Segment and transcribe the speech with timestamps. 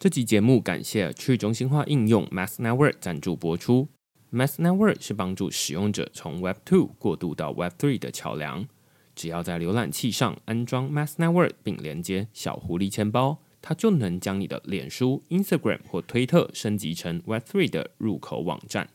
[0.00, 3.86] 这集节目感谢去中心化应用 Math Network 赞助播出。
[4.32, 8.66] Math Network 是帮助使用者从 Web 2过渡到 Web 3的桥梁。
[9.14, 18.88] 只要在浏览器上安装 Math Network 并连接小狐狸钱包，它就能将你的脸书、Instagram 或推特升级成 Web 3的入口网站。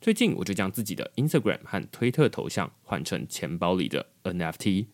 [0.00, 4.86] 最近我就将自己的 Instagram 和推特头像换成钱包里的 NFT。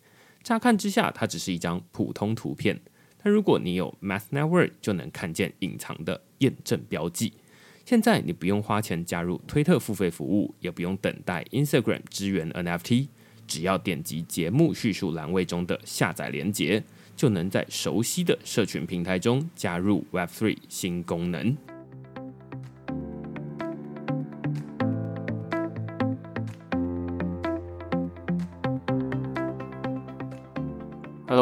[0.43, 2.81] 乍看之下，它只是一张普通图片。
[3.25, 7.35] 那如果你有 Math Network，就能看见隐藏的验证标记。
[7.85, 13.09] 现在你不用花钱加入推特付费服务，也不用等待 Instagram 支援 NFT，
[13.47, 16.83] 只要点击节目叙述栏位中的下载连接，
[17.17, 21.57] 就能在熟悉的社群平台中加入 Web3 新功能。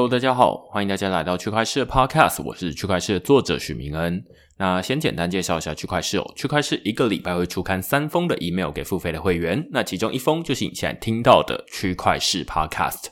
[0.01, 4.25] Hello，大家好，欢迎大家来到区块势的 Podcast，我是区块势的作者许明恩。
[4.57, 13.09] 那先简单介绍一下区块势哦，区块势一个礼拜会出刊三封的 email 给付费的会员，那其中一封就是你现在听到的区块势 Podcast。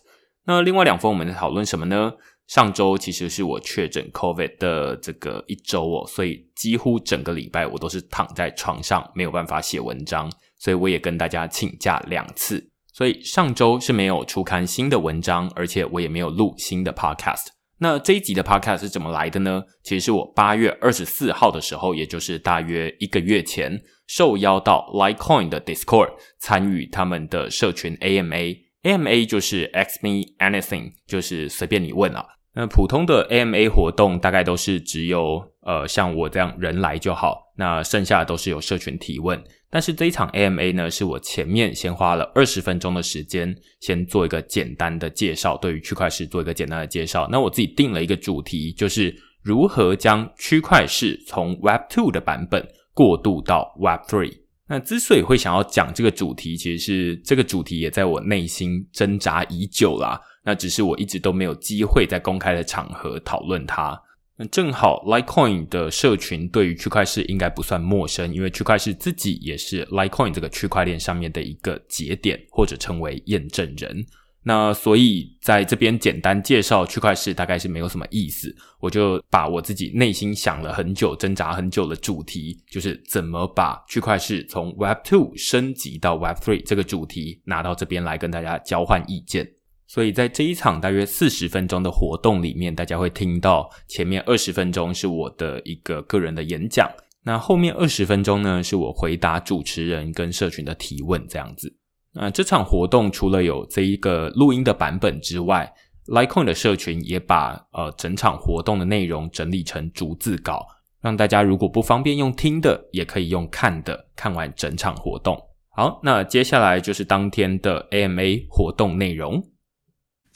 [0.46, 2.10] 那另外两封我们在讨论什么呢？
[2.46, 12.70] 上周其实是我确诊 COVID 的这个一周哦，所以几乎整个礼拜我都是躺在床上，没有办法写文章，所以我也跟大家请假两次。
[12.98, 17.46] 所以上周是没有出刊新的文章，而且我也没有录新的 podcast。
[17.78, 19.62] 那这一集的 podcast 是怎么来的呢？
[19.84, 26.10] 其实是我八月二十四号的时候，也就是大约一个月前，受邀到 Litecoin 的 Discord
[26.40, 28.56] 参与他们的社群 AMA。
[28.82, 32.26] AMA 就是 Ask Me Anything，就是随便你问啊。
[32.54, 39.42] 那普通的 AMA 活动大概都是只有呃像我这样人来就好，那剩下的都是有社群提问。
[39.68, 47.28] 但是这一场 AMA 呢，是我前面先花了二十分钟的时间，先做一个简单的介绍，对于区块势做一个简单的介绍。
[47.30, 54.32] 那我自己定了一个主题，就是如何将区块势从 Web 2的版本过渡到 Web 3。
[54.68, 60.20] 那之所以会想要讲这个主题，其实是这个主题也在我内心挣扎已久啦。
[60.44, 64.00] 那只是我一直都没有机会在公开的场合讨论它。
[64.40, 74.06] 那正好，Litecoin 的社群对于区块势应该不算陌生，因为区块势自己也是 Litecoin 这个区块链上面的一个节点，或者称为验证人。
[74.44, 89.57] 那所以在这边简单介绍区块势大概是没有什么意思，我就把我自己内心想了很久、挣扎很久的主题，就是怎么把区块势从 Web 2升级到 Web 3这个主题拿到这边来跟大家交换意见。
[89.88, 96.86] 所以在这一场大约四十分钟的活动里面，大家会听到前面二十分钟是我的一个个人的演讲，
[97.24, 101.74] 那后面二十分钟呢，是我回答主持人跟社群的提问这样子。
[102.12, 105.72] 那这场活动除了有这一个录音的版本之外
[106.06, 110.66] ，Litecoin 的社群也把呃整场活动的内容整理成逐字稿，
[111.00, 115.38] 让大家如果不方便用听的，也可以用看的，看完整场活动。
[115.70, 119.42] 好，那接下来就是当天的 AMA 活动内容。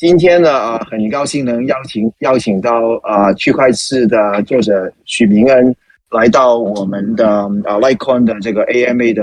[0.02, 2.72] 今天呢，啊，很高兴能邀请邀请到
[3.04, 5.72] 啊区块市的作者许明恩
[6.10, 7.24] 来到我们的
[7.62, 9.22] 啊 Litecoin 的这个 AMA 的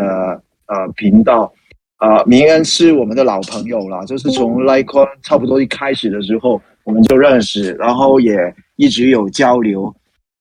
[0.68, 1.52] 呃频道。
[1.98, 8.38] 啊，明恩是我们的老朋友了，就是从 Litecoin 差不多一开始的时候我们就认识，然后也
[8.78, 9.94] 一直有交流。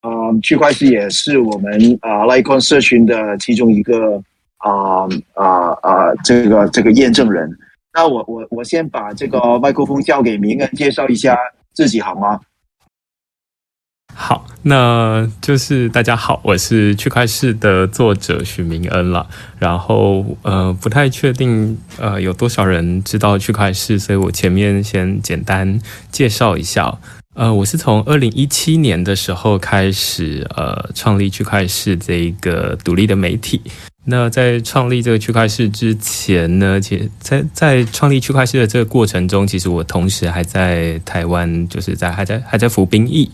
[0.02, 0.08] 啊，
[0.40, 4.22] 区块市也是我们啊 Litecoin 社群的其中一个
[4.58, 5.02] 啊
[5.34, 7.50] 啊啊这个这个验证人。
[7.98, 11.36] 那我我我先把这个麦克风交给明恩，介绍一下
[11.74, 12.38] 自己好吗？
[14.14, 19.28] 好，那就是大家好，我是区块势的作者许明恩了。
[19.58, 25.80] 然后呃，不太确定呃有多少人知道区块势，所以我前面先简单
[26.12, 26.96] 介绍一下。
[27.34, 33.60] 呃，我是从二零一七年的时候开始呃创立区块势这一个独立的媒体。
[34.10, 43.30] 那在创立这个区块势之前呢，其实在在创立区块势的这个过程中，其实我同时还在台湾，就是在还在还在服兵役。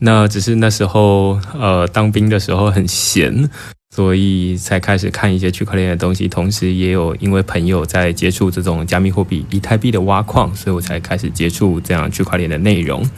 [0.00, 3.48] 那只是那时候呃当兵的时候很闲，
[3.94, 6.26] 所以才开始看一些区块链的东西。
[6.26, 13.08] 同时也有因为朋友在接触这种加密货币以太币的挖矿，所以我才开始接触这样区块链的内容。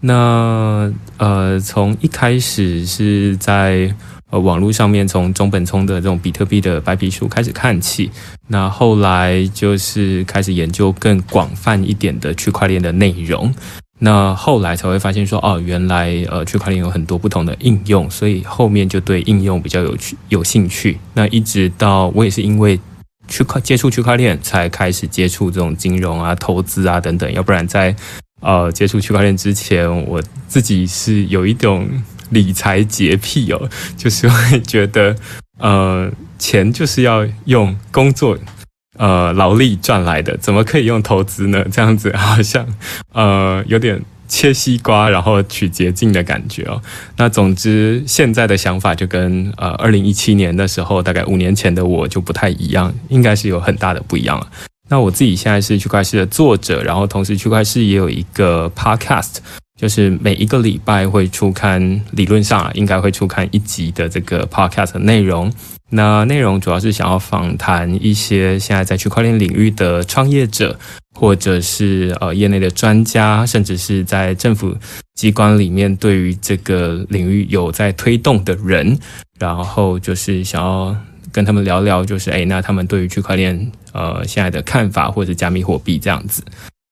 [0.00, 3.94] 那呃从一开始是在。
[4.30, 8.10] 呃，网络上面从中本聪的这种比特币的白皮书开始看起，
[8.48, 13.50] 那后来就是开始研究更广泛一点的区块链的内容，
[14.00, 20.98] 那后来才会发现说，哦，原来呃区块链有很多不同的应用，所以后面就对应用比较有趣有兴趣。
[21.14, 22.78] 那一直到我也是因为
[23.28, 27.96] 区块接触区块链才开始接触这种金融啊、投资啊等等，要不然在
[28.42, 31.88] 呃接触区块链之前，我自己是有一种。
[32.30, 35.14] 理财洁癖哦，就是会觉得
[35.58, 38.38] 呃，钱就是要用工作
[38.96, 41.64] 呃劳力赚来的，怎么可以用投资呢？
[41.70, 42.66] 这样子好像
[43.12, 44.02] 呃有点。
[44.30, 46.78] 切西瓜，然后取捷径的感觉哦。
[47.16, 54.46] 那总之，现在的想法就跟呃，二零一七年的时候，大概五年前的我就不太一样，应该是有很大的不一样了。
[54.90, 59.36] 那我自己现在是区块势的作者，然后同时区块势也有一个 podcast，
[59.78, 65.50] 就是每一个礼拜会出刊，理论上，应该会出刊一集的这个 podcast 内容。
[65.88, 70.78] 那内容主要是想要访谈一些现在在区块链领域的创业者。
[71.14, 74.72] 或者是呃业内的专家，甚至是在政府
[75.16, 78.96] 机关里面对于这个领域有在推动的人，
[79.40, 80.96] 然后就是想要
[81.32, 86.40] 跟他们聊聊，就是诶，那他们对于区块链呃现在的看法，或者加密货币这样子。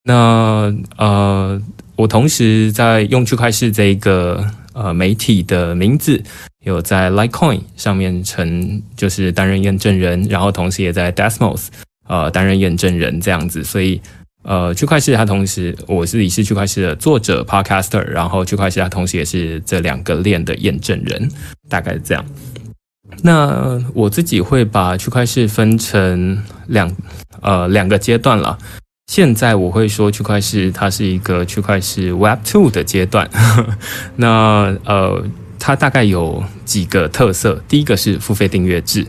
[0.03, 1.63] 那呃，
[1.97, 4.45] 我同时在用区块势这一个
[4.75, 6.23] 呃媒体的名字，
[6.65, 11.69] 有在 Litecoin 上面成就是担任验证人，然后同时也在 Desmos。
[12.09, 14.01] 呃，担任验证人这样子，所以
[14.45, 21.29] 呃，区块势它同时，我自己是区块势的作者 Podcaster，然后区块势它同时也是这两个链的验证人，
[21.69, 22.25] 大概是这样。
[23.25, 26.89] 那我自己会把区块势分成两
[27.41, 28.57] 呃两个阶段了。
[29.07, 33.31] 现在我会说区块是它是一个区块是 Web Two 的阶段。
[34.17, 35.25] 那呃，
[35.59, 39.07] 它大概有几个特色，第一个是付费订阅制。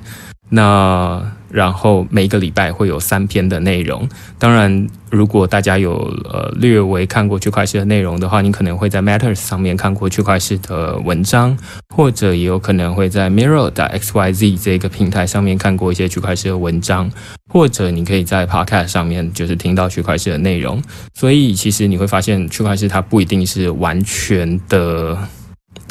[0.50, 4.08] 那然后每一个礼拜会有三篇的内容。
[4.38, 5.96] 当然，如果大家有
[6.26, 11.58] 呃略微看过区块势的内容的话，你可能会在 Matters 上面看过区块势的文章，
[11.96, 17.12] 或者也有可能会在 Mirror 的 XYZ 这个平台上面看过一些区块势的文章，
[17.50, 20.82] 或者你可以在 Podcast 上面就是听到区块势的内容。
[21.14, 25.18] 所以其实你会发现，区块势它不一定是完全的。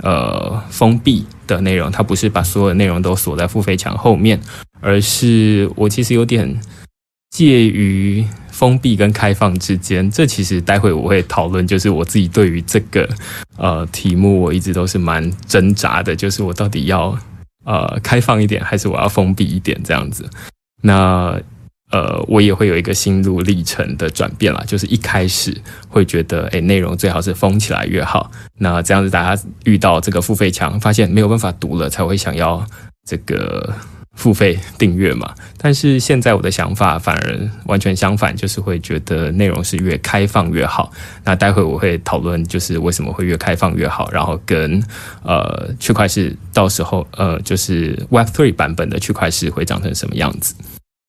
[0.02, 4.40] 呃，封闭的内容，它不是把所有的内容都锁在付费墙后面，
[4.80, 6.60] 而是我其实有点
[7.30, 10.10] 介于封闭跟开放之间。
[10.10, 13.08] 这其实待会我会讨论，就是我自己对于这个
[13.56, 17.18] 呃题目，我一直都是蛮挣扎的，就是我到底要
[17.64, 20.28] 呃开放一点，还是我要封闭一点这样子。
[20.82, 21.40] 那。
[21.92, 25.56] 呃，我也会有一个心路历程的转变啦，就是一开始
[25.88, 28.30] 会觉得，诶，内容最好是封起来越好。
[28.58, 32.66] 那这样子，大家遇到这个付费墙，发现没有办法读了，才会想要
[33.08, 33.72] 这个
[34.14, 35.32] 付费订阅嘛。
[35.58, 40.90] 但是现在我的想法反而完全相反，就是会觉得内容是越开放越好。
[41.22, 44.82] 那待会我会讨论，就是为什么会越开放越好，然后跟
[45.22, 50.52] 呃区块势到时候呃就是 Web Three 版本的区块是会长成什么样子。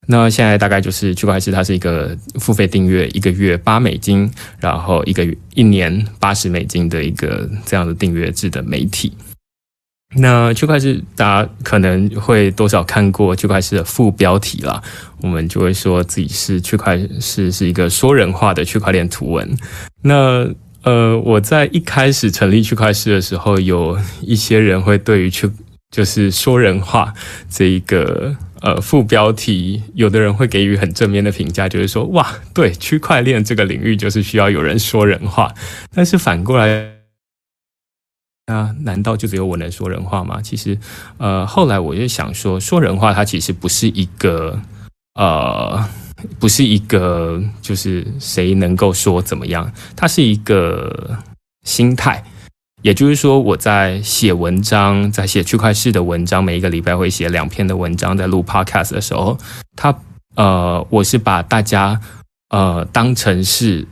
[0.09, 9.11] 那现在大概就是区块势，它是一个付费订阅，一个月八美金，然后一个月一年八十美金的一个这样的订阅制的媒体。
[10.15, 14.81] 那区块势大家可能会多少看过区块势的副标题啦，
[15.21, 19.57] 我们就会说自己是区块势是一个说人话的区块链图文。
[20.03, 20.47] 那
[20.83, 25.51] 呃，我在一开始成立区块势的时候，有一些人会对于区
[25.91, 27.13] 就是说人话
[27.49, 28.37] 这一个。
[28.61, 35.53] 呃，副标题，有的人会给予很正面的评价，就是说，哇，对，区块链这个领域就是需要有人说人话。
[35.93, 36.93] 但是反过来，
[38.47, 40.41] 啊，难道就只有我能说人话吗？
[40.41, 40.77] 其实，
[41.17, 44.59] 呃，后来我就想说，说人话它其实不是一个，
[45.13, 45.87] 呃，
[46.39, 51.17] 不是一个，就是谁能够说怎么样，它是一个
[51.63, 52.23] 心态。
[52.87, 59.37] 也就是说，我在写文章，在写区块势的文章，每一个礼拜会写两篇的文章，在录 Podcast 的时候，
[59.75, 59.93] 他
[60.35, 61.99] 呃，我是把大家
[62.47, 63.85] 呃当成是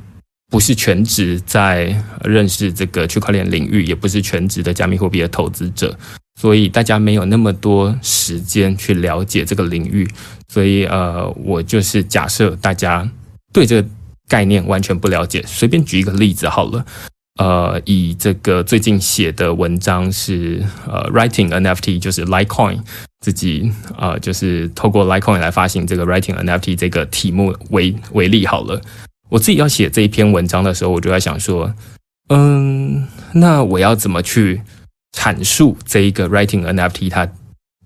[0.49, 5.93] 不是全职在认识这个区块链领域，也不是全职的加密货币的投资者，
[6.39, 10.09] 所以大家没有那么多时间去了解这个领域，
[10.47, 13.05] 所以呃，我就是假设大家
[13.51, 13.89] 对这个
[14.29, 16.85] 概念完全不了解，随便举一个例子好了。
[17.39, 22.79] 呃，以这个最近写的文章是呃，Writing NFT，就是 Litecoin
[23.19, 28.79] 自己呃，就是透过 Litecoin 来发行这个 Writing NFT 这个题目为为例好了。
[29.29, 31.73] 我自己要写这一篇文章的时候，我就在想说，
[32.29, 34.61] 嗯，那我要怎么去
[35.11, 37.27] 阐述这一个 Writing NFT 它？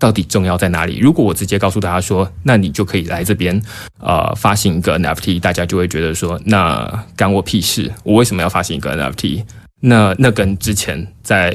[0.00, 0.98] 到底重要在哪里？
[0.98, 3.62] 如果我直接告诉大家说，那你就可以来这边，
[4.00, 7.92] 呃，发行一个 NFT，大家就会觉得说，那干我屁事？
[8.02, 9.44] 我为什么要发行一个 NFT？
[9.82, 11.54] 那那跟之前在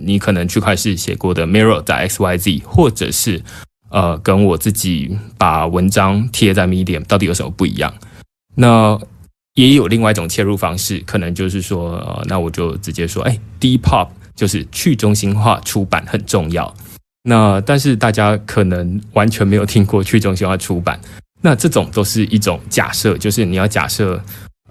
[0.00, 3.42] 你可能区块势写过的 Mirror 在 XYZ，或者是
[3.90, 7.92] 呃，跟我自己把文章贴在 Medium，到底有什么不一样？
[8.54, 8.98] 那
[9.54, 16.72] 也有另外一种切入方式，可能就是说，呃，那我就直接说，哎，Depop 就是去中心化出版很重要。
[17.24, 21.00] 那但是大家可能完全没有听过去中心化出版，
[21.40, 24.22] 那这种都是一种假设，就是你要假设。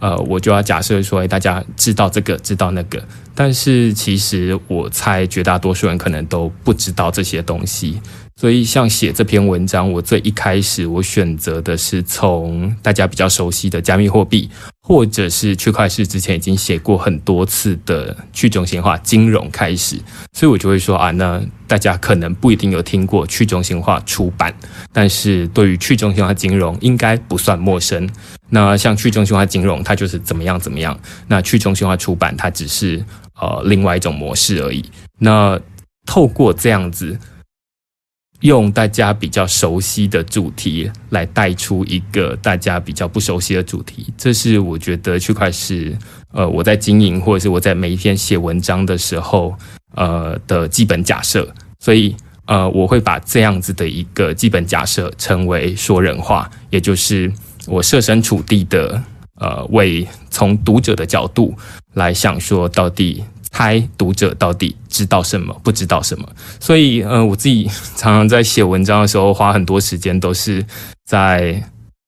[0.01, 2.99] 呃，我就要假设说，哎大家知道这个，知道那个，
[3.35, 8.01] 但是其实我猜绝大多数人可能都不知道这些东西。
[8.41, 14.49] 所以，像写这篇文章，我最一开始我选择的是从大家比较熟悉的加密货币，
[14.81, 19.95] 或者是区块链之前已经写过很多次的去中心化金融开始。
[20.33, 24.51] 所以我就会说啊，那大家可能不一定有听过去中心化出版，
[24.91, 28.09] 但是对于去中心化金融应该不算陌生。
[28.49, 30.99] 那像去中心化金融，它就是怎么样怎么样。
[31.27, 33.05] 那去中心化出版，它只是
[33.39, 34.83] 呃另外一种模式而已。
[35.19, 35.61] 那
[36.07, 37.19] 透过这样子。
[38.41, 45.95] 用大家比较熟悉的主题来带出一个大家比较不熟悉的主题，这是我觉得区块是
[46.31, 49.55] 呃我在经营或者是我在每一天写文章的时候
[49.95, 51.47] 呃的基本假设，
[51.79, 57.31] 所以呃我会把这样子的一个基本假设称为说人话，也就是
[57.67, 59.01] 我设身处地的
[59.35, 61.55] 呃为从读者的角度
[61.93, 63.23] 来想说到底。
[63.51, 66.27] 猜读者到底知道什么，不知道什么，
[66.59, 70.65] 所以，呃，我自己常常在写文章的时候，花很多时间都是
[71.05, 71.61] 在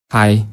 [0.10, 0.44] 猜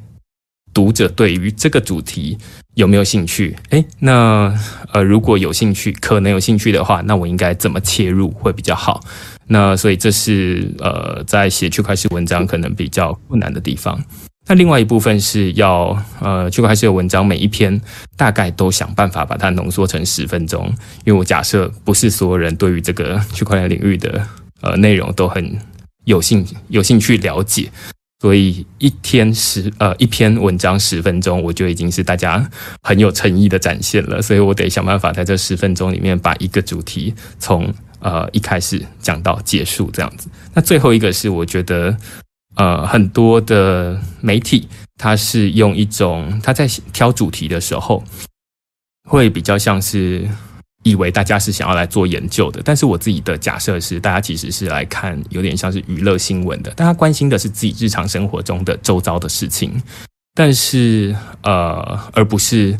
[0.73, 2.37] 读者对于这个主题
[2.75, 3.55] 有没有兴趣。
[3.69, 4.53] 诶，那
[4.93, 9.03] 呃，如果有兴趣，可能有兴趣的话，那我应该怎么切入会比较好？
[9.47, 14.01] 那所以这是呃，在写区块链文章可能比较困难的地方。
[14.51, 17.79] 那另外一部分是要，呃，区块链的文章每一篇
[18.17, 20.67] 大概都想办法把它浓缩成十分钟，
[21.05, 24.21] 因为我假设不是所有人对于这个区块链领域的
[24.59, 25.57] 呃内容都很
[26.03, 27.71] 有兴有兴趣了解，
[28.19, 32.45] 所以一天十呃一篇文章十分钟，我就已经是大家
[32.83, 40.27] 很有诚意的展现了，所以我得想办法在这十分钟里面把一个主题从呃一开始讲到结束这样子。
[40.53, 41.95] 那最后一个是我觉得。
[42.55, 44.67] 呃，很多的媒体，
[44.97, 48.03] 它是用一种他在挑主题的时候，
[49.09, 50.27] 会比较像是
[50.83, 52.61] 以为大家是想要来做研究的。
[52.63, 59.81] 但是我自己的假设是，大家其实是来看有点像是娱乐新闻的，大家关心的是自己日常生活中的周遭的事情，
[60.35, 62.77] 但是呃，而不是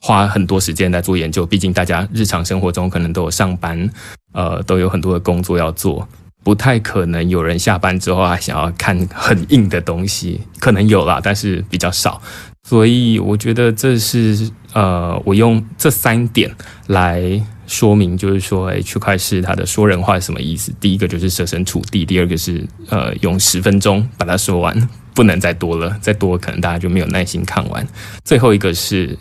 [0.00, 1.46] 花很多时间来做研究。
[1.46, 3.90] 毕竟大家日常生活中可能都有上班，
[4.32, 6.06] 呃，都有很多的工作要做。
[6.44, 12.20] 不太可能有人下班之后还想要看很硬的东西，可能有啦，但是比较少。
[12.62, 16.50] 所以我觉得这是呃，我用这三点
[16.86, 20.72] 来说明，就是说，哎，区块链它的说人话是什么意思？
[20.78, 27.86] 第一个就是设身处地，第二个是呃，用十分钟把它说完，不能再多了，再多可能大家就没有耐心看完。
[28.22, 29.18] 最后一个是。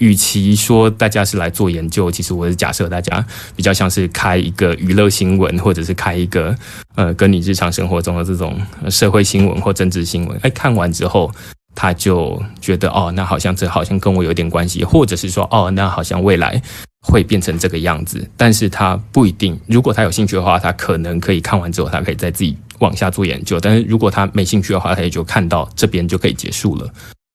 [0.00, 3.24] 与其说大家是来做研究，其实我是假设大家
[3.54, 6.54] 比较像是开一个娱乐新闻，或者是开一个
[6.96, 8.60] 呃跟你日常生活中的这种
[8.90, 10.38] 社会新闻或政治新闻。
[10.42, 11.32] 哎，看完之后
[11.76, 16.60] 他就觉得哦，那好像这好像跟我有点关系，或者是说哦，那好像未来
[17.06, 18.28] 会变成这个样子。
[18.36, 23.60] 但是他不一定，如果他有兴趣的话，他可能可以看完之后，他可以再自己往下做研究。
[23.60, 26.92] 但是如果他没兴趣的话，他也就看到这边就可以结束了。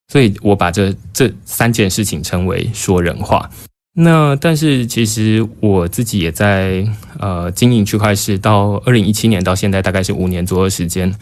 [0.09, 3.49] 所以我把这这三件事情称为说人话。
[3.95, 6.87] 那但是其实我自己也在
[7.19, 11.13] 呃经营区块链，到二零一七年到现在大概是五年左右时间。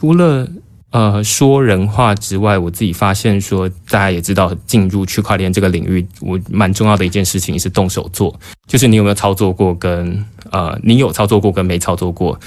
[0.00, 0.46] 除了
[0.90, 12.38] 呃说人话之外，我自己发现说，大家也知道进入区块链这个领域，我蛮重要的一件事情是动手做，就是你有没有操作过，跟呃你有操作过跟没操作过。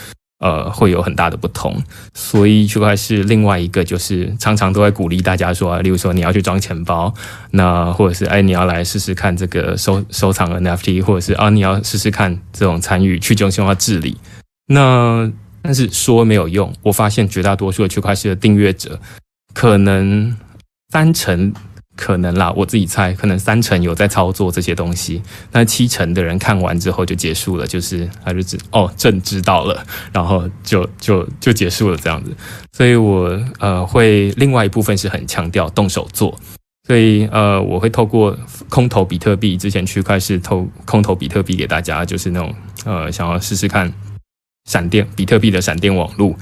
[0.43, 1.81] 呃，会有很大的不同，
[2.13, 7.13] 所以区块链是另外一个，就是常常都会鼓励大家说，例如说你要去装钱包，
[7.51, 14.17] 那或者是哎你要来试试看这个收收藏 NFT，或者是啊你要试试看这种参与去中心化治理，
[14.67, 15.31] 那
[15.61, 18.99] 但是说没有用，我发现绝大多数的区块链的订阅者
[19.53, 20.35] 可能
[20.91, 21.53] 三成。
[21.95, 25.21] 可能啦，我自己猜，可能三成有在操作这些东西，
[25.51, 32.35] 那七成的人看完之后就结束了，就是他就知哦，朕知道了，然后就就就结束了这样子。
[32.71, 36.37] 所以我呃会另外一部分是很强调动手做，
[36.87, 38.37] 所以呃我会透过
[38.69, 42.53] 空投比特币，之前区块是投空投比特币给大家，就是那种
[42.85, 43.93] 呃想要试试看
[44.69, 46.35] 闪电比特币的闪电网络，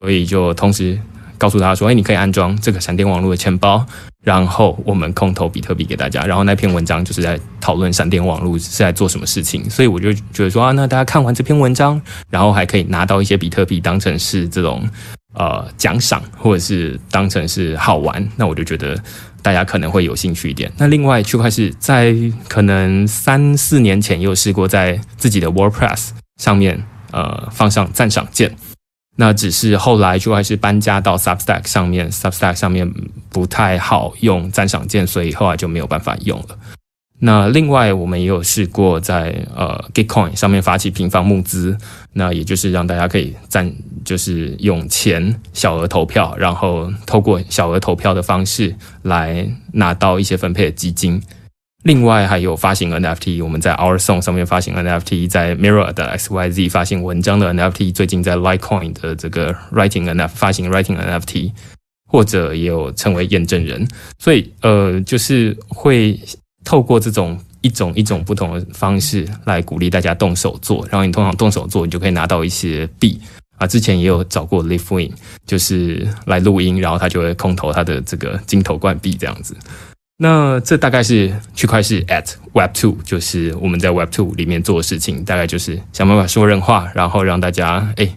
[0.00, 0.98] 所以就同时。
[1.40, 3.86] 告诉他说：“哎，你可以安装这个闪电网络的钱包，
[4.24, 6.24] 然后我们空投比特币给大家。
[6.24, 9.68] 然后那篇文章就是在讨论闪电网络是在做什么事情。
[9.70, 14.88] 所以我就觉得说啊，那大家看完这篇文章，然后还可以拿到一些比特币当成是这种
[15.34, 18.28] 呃奖赏，或者是当成是好玩。
[18.36, 19.00] 那我就觉得
[19.40, 20.70] 大家可能会有兴趣一点。
[20.76, 22.14] 那另外，区块势在
[22.48, 26.08] 可能三四年前也有试过在自己的 WordPress
[26.40, 26.82] 上面
[27.12, 28.54] 呃放上赞赏键，
[29.20, 32.88] 那只是后来区块势搬家到 Substack 上面，Substack 上面
[33.28, 36.56] 不太好用赞赏键，所以后来就没有办法用了。
[37.18, 41.76] 那另外，我们也有试过在呃 Gitcoin 上面发起平方募资，
[42.12, 43.68] 那也就是让大家可以赞，
[44.04, 48.72] 就是用钱小额投票，然后透过小额投票的方式
[49.02, 51.20] 来拿到一些分配的基金。
[51.84, 60.70] 另外还有发行 NFT，我们在 Our Song 上面发行 NFT，在 Mirror 的 XYZ 发行文章的 NFT，最近在 Litecoin 的这个 Writing NFT 发行
[60.70, 61.52] Writing NFT，
[62.10, 63.86] 或者也有成为验证人，
[64.18, 66.18] 所以呃，就是会。
[66.64, 73.18] 透过这种一种一种不同的方式来鼓励大家动手做，然后你通常动手做，你就可以拿到一些币
[73.56, 73.66] 啊。
[73.66, 75.12] 之前也有找过 Leafwing，
[75.46, 79.56] 就是来录音，然后他就会空投他的这个金头冠币这样子。
[80.18, 88.08] 那这大概是区块势 at Web Two，就是我们在 Web Two 里面做的事情，大概就是想办法说人话，然后让大家哎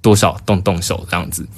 [0.00, 1.48] 多少动动手这样子。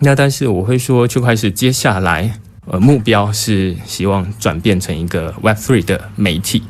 [0.00, 2.40] 那但是我会说区块势接下来。
[2.66, 6.62] 呃，目标是希望转变成一个 Web3 的媒体。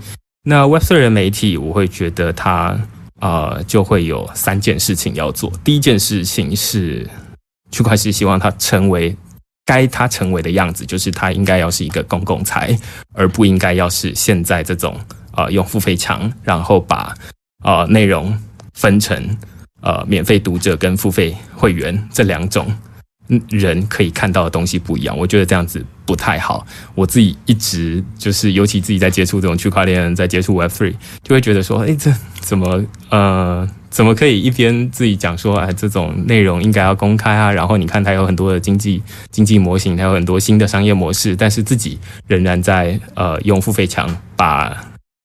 [0.42, 2.76] 那 Web3 的媒体，我会觉得它
[3.20, 5.52] 呃就会有三件事情要做。
[5.62, 7.08] 第一件事情是
[7.70, 9.16] 区块势希望它成为
[9.64, 12.76] 该它成为的样子，就是它应该要是一个公共财，
[13.12, 14.98] 而不应该要是现在这种
[15.32, 17.14] 呃用付费墙，然后把
[17.64, 18.36] 呃内容
[18.74, 19.36] 分成
[19.80, 22.66] 呃免费读者跟付费会员这两种。
[23.28, 26.66] 嗯人可以看到的东西不一样，我觉得这样子不太好。
[26.94, 37.52] 我自己一直就是，尤其自己在接触这种区块链，在接触 Web Three，就会觉得说，哎，这怎么呃，怎么可以一边自己讲说，哎，这种内容应该要公开啊？
[37.52, 41.96] 然后你看它有很多的经济经济模型，它有很多新的商业模式，但是自己
[42.26, 44.76] 仍然在呃用付费墙把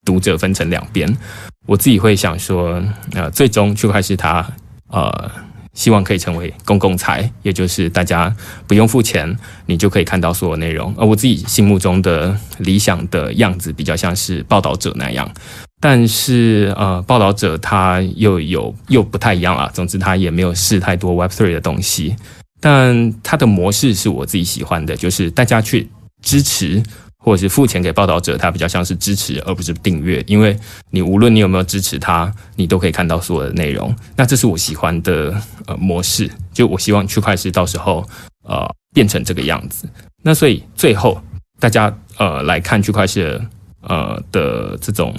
[0.06, 1.18] 读者分成两边。
[1.66, 2.80] 我自己会想说，
[3.16, 4.48] 呃，最终区块是它
[4.90, 5.32] 呃。
[5.76, 8.36] 希望可以成为公共财，也就是大家
[8.68, 9.34] 不用付钱，
[9.68, 10.94] 你就可以看到所有内容。
[10.98, 15.32] 而我自己心目中的理想的样子，比较像是报道者那样。
[15.80, 19.72] 但是，呃，报道者他又有又不太一样了。
[19.74, 22.16] 总之，他也没有试太多 Web Three 的东西。
[22.60, 25.90] 但他的模式是我自己喜欢的，就是大家去
[26.22, 26.82] 支持。
[27.22, 30.24] 或者是付钱给报道者，他比较像是支持，而不是订阅。
[30.26, 30.58] 因为
[30.90, 33.94] 你无论你有没有支持他，你都可以看到所有的内容。
[34.16, 35.36] 那这是我喜欢的
[35.68, 36.32] 呃模式。
[36.54, 38.08] 就我希望区块势到时候
[38.44, 39.86] 呃变成这个样子。
[40.24, 41.22] 那所以最后
[41.60, 43.40] 大家呃来看区块势
[43.82, 45.14] 呃的这种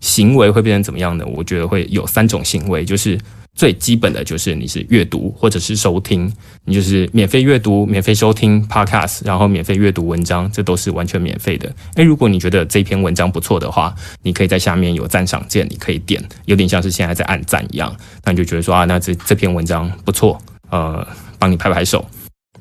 [0.00, 1.24] 行为会变成怎么样呢？
[1.26, 3.18] 我觉得会有三种行为，就是。
[3.54, 6.32] 最基本的就是你是阅读或者是收听，
[6.64, 11.68] 你就是免费阅读、免费收听 Podcast，然后免费阅读文章，这都是完全免费的。
[11.96, 21.04] 诶，如果你觉得这篇文章不错的话，你可以在下面有赞赏键，你可以点，有点像是现在在按赞一样，那你就觉得说啊，那这这篇文章不错，呃，
[21.36, 22.08] 帮你拍拍手。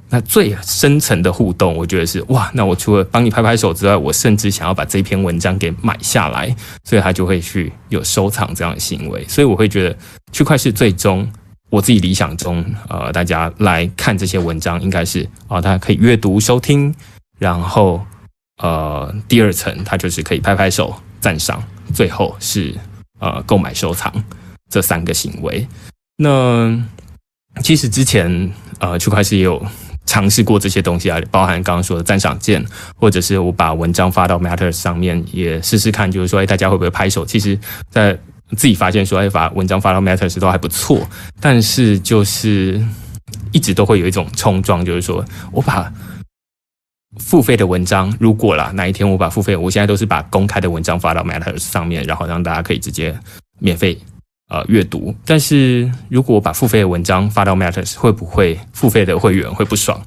[0.10, 9.26] 那最深层的互动，我觉得是哇，那我除了帮你拍拍手之外，我甚至想要把这篇文章给买下来，所以他就会去有收藏这样的行为。
[9.28, 9.98] 所以我会觉得
[10.32, 11.30] 区块是最终
[11.70, 16.96] 我自己理想中，呃，大家来看这些文章，应该是啊、大家可以阅读、收听，
[17.38, 18.02] 然后
[18.64, 21.62] 呃，第二层它就是可以拍拍手、赞赏，
[21.94, 22.74] 最后是
[23.20, 24.14] 呃购买、收藏
[24.70, 25.68] 这三个行为。
[26.16, 26.82] 那
[27.62, 29.62] 其实之前呃，区块势也有。
[30.08, 32.66] 尝试过这些东西啊，包含刚刚说的赞赏键，
[32.96, 37.24] 或者是我把文章发到 Matter 上面，也试试看，就是说，哎，大家会不会拍手？
[37.26, 37.60] 其实，
[37.92, 38.18] 在
[38.56, 41.08] 自己发现说，哎，把文章发到 Matters 都还不错，
[41.40, 42.82] 但是就是
[43.52, 45.94] 一直都会有一种冲撞，就是说我把
[47.20, 53.14] 付费的文章，如果啦哪一天我把付费，我现在都是把公开的文章发到 Matter 上面，然后让大家可以直接
[53.60, 54.00] 免费。
[54.50, 55.14] 呃，阅读。
[55.26, 60.02] 但是如果把付费的文章发到 Matters，会不会付费的会员会不爽？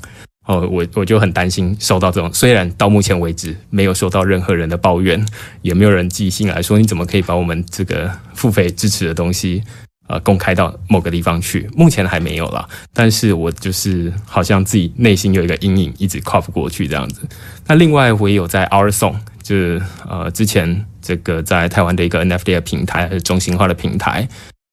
[0.46, 2.32] 哦，我我就很担心收到这种。
[2.32, 5.24] 虽然到目前为止没有收到任何人的抱怨，
[5.62, 9.62] 也没有人寄信来说你怎么可以把我们这个付费支持的东西
[10.08, 11.68] 呃公开到某个地方去。
[11.76, 17.20] 目前还没有啦，但是我就是好像自己内心有一个阴影，一直跨不过去这样子。
[17.66, 19.16] 那另外我也有在 Our Song，
[19.56, 20.86] 是呃之前。
[21.02, 24.28] 这个在台湾的一个 NFT 的平台，是中心化的平台，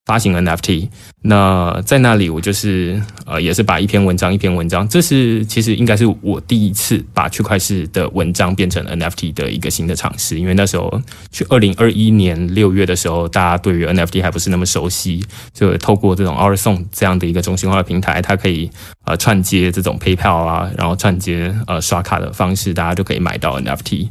[0.05, 0.89] 发行 NFT，
[1.21, 18.69] 那在那里我就是呃，也是把一篇文章一篇文章，这是其实应该是我第一次把区块链的文章变成 NFT 的一个新的尝试，因为那时候去二零二一年六月的时候，大家对于 NFT 还不是那么熟悉，就透过这种 OurSong 这样的一个中心化的平台，它可以
[19.05, 24.09] 呃串接这种 PayPal 啊，然后串接呃刷卡的方式，大家就可以买到 NFT，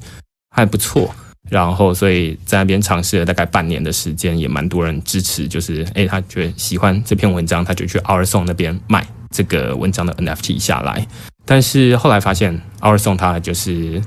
[0.56, 1.14] 还不错。
[1.48, 5.46] 然后，所以在那边尝试了大概半年的时间，也蛮多人支持。
[5.46, 11.06] 就是，诶，他觉得喜欢这篇文章，他就去 OurSong 那边买这个文章的 NFT 下来。
[11.44, 14.02] 但是后来发现，OurSong 它就是，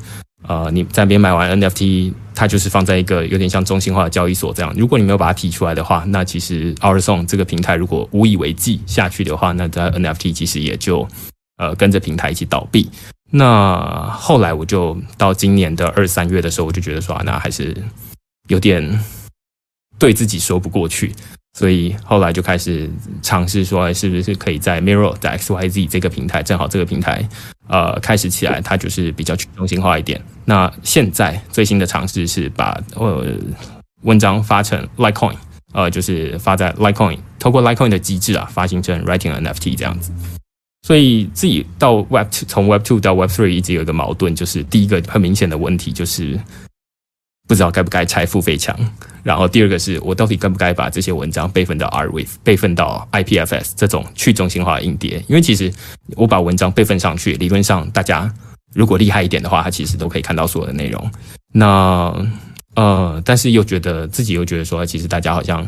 [0.46, 4.74] 呃，你在那边买完 NFT，它就是放在一个有点像中心化的交易所这样。
[4.76, 11.08] 如果你没有把它提出来的话，那其实 OurSong 这个平台如果无以为继下去的话，那在 NFT 其实也就，
[11.56, 12.90] 呃，跟着平台一起倒闭。
[13.32, 17.76] 那后来我就到今年的二三月的时候，我就觉得说，啊那还是
[18.48, 19.00] 有点
[19.98, 21.14] 对自己说不过去，
[21.54, 22.90] 所以后来就开始
[23.22, 27.28] 尝试说，是不是可以在 Mirror 在 XYZ 这个平台，正好这个平台
[27.68, 30.20] 呃开始起来，它就是比较去中心化一点。
[30.46, 33.26] 那现在最新的尝试是把呃
[34.02, 35.36] 文章发成 Litecoin，
[35.74, 40.12] 呃，就是发在 Litecoin，透过 Litecoin 的机制啊，发行成 Writing NFT 这样子。
[40.90, 46.36] 所以自己到 Web 从 Web Two 到 Web Three 一直有一个矛盾，就是第一个很明显的问题就是
[47.48, 48.76] 不知道该不该拆付费墙，
[49.22, 55.24] 然后第二个是我到底该不该把这些文章备份到 Rave 备份到 IPFS 这种去中心化硬碟？
[55.28, 55.72] 因为其实
[56.16, 58.34] 我把文章备份上去，理论上大家
[58.74, 61.12] 如果厉害一点的话，他其实都可以看到所有的内容。
[61.54, 62.12] 那
[62.74, 65.64] 呃，但是又觉得自己又觉得说，其实大家好像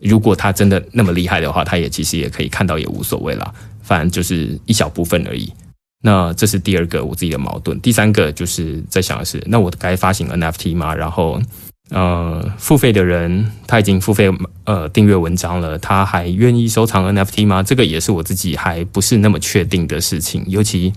[0.00, 3.52] 如果他真的那么厉害的话，他也其实也可以看到，也无所谓啦。
[3.90, 5.52] 反正就是一小部分而已。
[6.00, 7.78] 那这是第二个我自己的矛盾。
[7.80, 10.94] 第三个就是在想的是，那我该发行 NFT 吗？
[10.94, 11.42] 然后，
[11.90, 14.30] 呃，付费的人他已经付费
[14.62, 17.64] 呃订阅文章了，他还愿意收藏 NFT 吗？
[17.64, 20.44] 这个也是我自己还不是那么确定的事情。
[20.46, 20.92] 尤其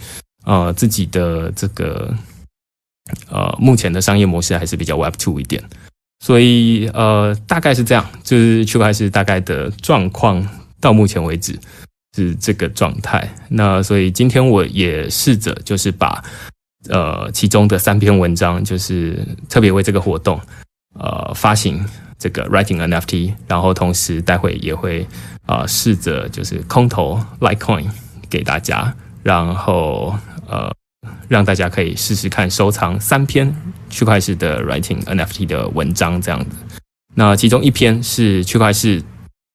[0.46, 2.14] 呃自己的这个
[3.28, 5.64] 呃目前的商业模式还是比较 Web Two 一点，
[6.24, 10.48] 所以呃大概是这样，就是区块链大概的状况
[10.80, 11.60] 到目前为止。
[12.16, 16.24] 是这个状态，那所以今天我也试着就是把
[16.90, 19.18] 呃其中的三篇文章，就是
[19.50, 20.40] 特别为这个活动
[21.00, 21.84] 呃发行
[22.20, 25.08] 这个 Writing NFT，然后同时待会也会
[25.48, 27.90] 啊、试着就是空投 Litecoin
[28.30, 30.16] 给大家，然后
[30.48, 30.72] 呃
[31.28, 33.54] 让大家可以试试看收藏三篇
[33.90, 36.56] 区块链的 Writing NFT 的文章这样子。
[37.16, 39.04] 那其中一篇是区块链。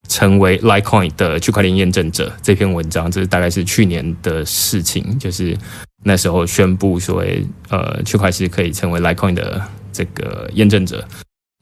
[0.08, 5.56] 成为 Litecoin 的区块链验证者这篇文章，这是大概是去年的事情，就是
[6.02, 7.22] 那时候宣布说，
[7.68, 11.06] 呃，区块链可以成为 Litecoin 的这个验证者。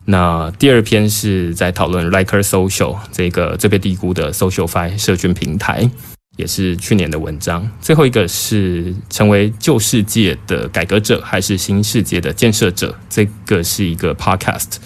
[0.09, 5.91] 那第二篇是在讨论 Liker Social 这个最被低估的 SocialFi 社群平台，
[6.37, 7.69] 也是去年的文章。
[7.81, 12.95] 最后一个是成为旧世界的改革者，还是新世界的建设者？
[13.11, 14.77] 这个是一个 Podcast。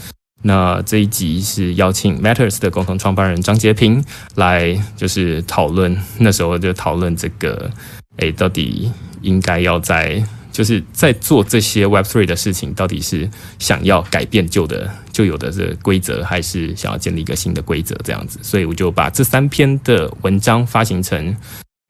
[0.42, 4.03] 那这一集是邀请 Matters 的共同创办人张杰平
[4.37, 7.70] 来，就是讨论那时候就讨论这个，
[8.16, 18.38] 诶，到底应该要在就是在做这些 Web3 的事情，到底是想要改变旧的旧有的这规则，还是想要建立一个新的规则这样子？
[18.42, 21.37] 所以我就把这三篇的文章发行成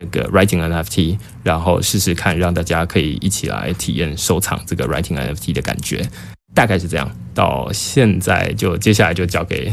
[0.00, 6.08] 那个 Writing NFT，然后试试看，让大家可以一起来体验收藏这个 Writing NFT 的感觉。
[6.52, 9.72] 大概是这样，到现在就接下来就交给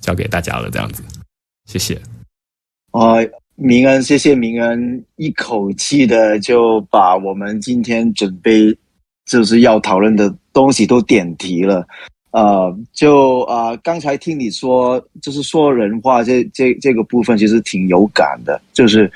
[0.00, 1.02] 交给大家了，这样子，
[1.64, 1.94] 谢谢。
[2.92, 8.76] 啊、呃，明恩，谢谢明恩，一口气的就把我们今天准备
[9.24, 11.86] 就是要讨论的东西都点题了。
[12.32, 19.10] 呃，就啊、呃，刚才听你说，就是说人话这这这个部分其实挺有感的，就是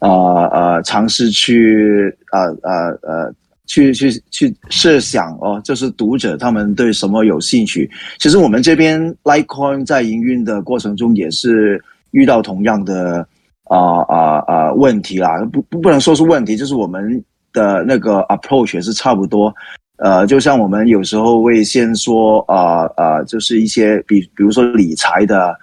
[0.00, 0.10] 呃
[0.52, 3.34] 呃，尝试去呃呃呃。
[3.66, 7.90] 去去去设想哦，就是读者他们对什么有兴趣。
[8.18, 13.26] 其实我们这边 Litecoin 在营运的过程中也是遇到同样的
[13.64, 19.54] 啊啊啊问题啦，不不不能说是问题，就是我们的那个 approach 也是差不多。
[19.98, 25.56] 呃，就像我们有时候会先说啊啊，就是一些比比如说理财的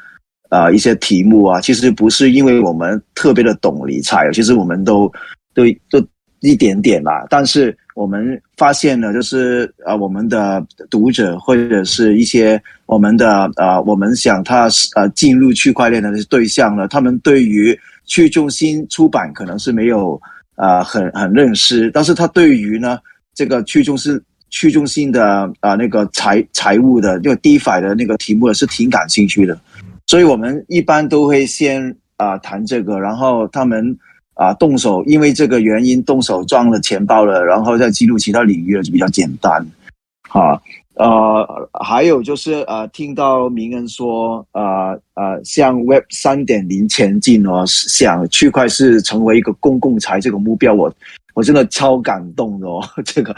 [0.49, 5.11] 啊一些题目啊，其实不是因为我们特别的懂理财，其实我们都
[5.53, 6.03] 都都
[6.43, 7.75] 一点点啦，但是。
[7.95, 20.19] 我们发现呢，就是呃，我们的读者或者是一些我们的呃，我们想他呃进入区块链的对象呢，他们对于去中心出版可能是没有
[20.55, 22.97] 呃很很认识，但是他对于呢
[23.35, 29.55] 这个去中心去中心的啊、那个财财务的那个 DeFi 的那个题目是挺感兴趣的。
[30.07, 33.95] 所以我们一般都会先啊谈这个，然后他们
[34.35, 39.65] 啊动手，因为这个原因动手撞了钱包了，然后再记录其他领域了就比较简单，
[40.29, 40.61] 哈。
[40.95, 41.43] 呃，
[41.83, 50.93] 还有就是呃，听到明恩说，呃呃，向 Web 三点零前进哦，想区块链成为一个公共财这个目标，我
[51.33, 53.35] 我真的超感动的哦， 这个，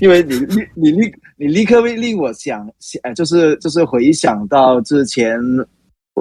[0.00, 5.38] 因为你你你立你立刻会令我想，想，就是就是回想到之前，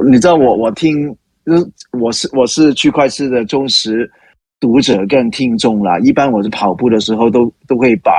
[0.05, 1.09] 你知道我我听，
[1.99, 4.09] 我是我是区块链的忠实
[4.59, 8.11] 读者跟听众啦，一般我是跑步的时候都都会把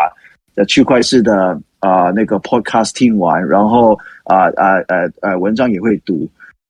[0.56, 1.60] 呃区块链的。
[1.84, 6.26] 啊、那个 podcast 听完，然后啊啊呃呃文章也会读，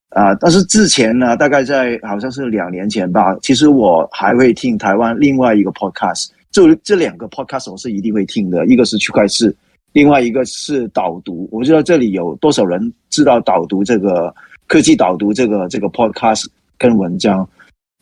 [0.08, 9.54] 啊、但是之前呢，大概在好像是两年前吧，其实我还会听台湾另外一个 podcast，就这两个 podcast 我是一定会听的，一个是区块势，
[9.92, 11.48] 另外一个是导读。
[11.52, 14.34] 我不知道这里有多少人知道导读这个
[14.74, 17.48] 科技导读这个这个 podcast 跟文章，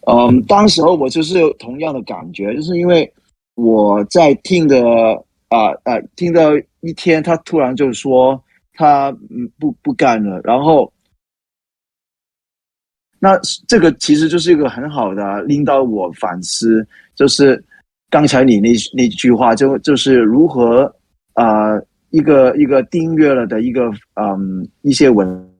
[0.07, 3.13] 嗯，当时候我就是有同样的感觉，就是因为
[3.57, 4.83] 我在听的。
[5.53, 6.01] 啊啊！
[6.17, 6.49] 听到
[6.81, 10.91] 一天，他突然就说他嗯不不干了，然后
[13.19, 17.63] 那这个其实就是一个很好的令到我反思，就是
[18.09, 20.91] 刚才你那那句话，就就是如何
[21.35, 25.52] 啊、一个一个订阅了的一个嗯一些文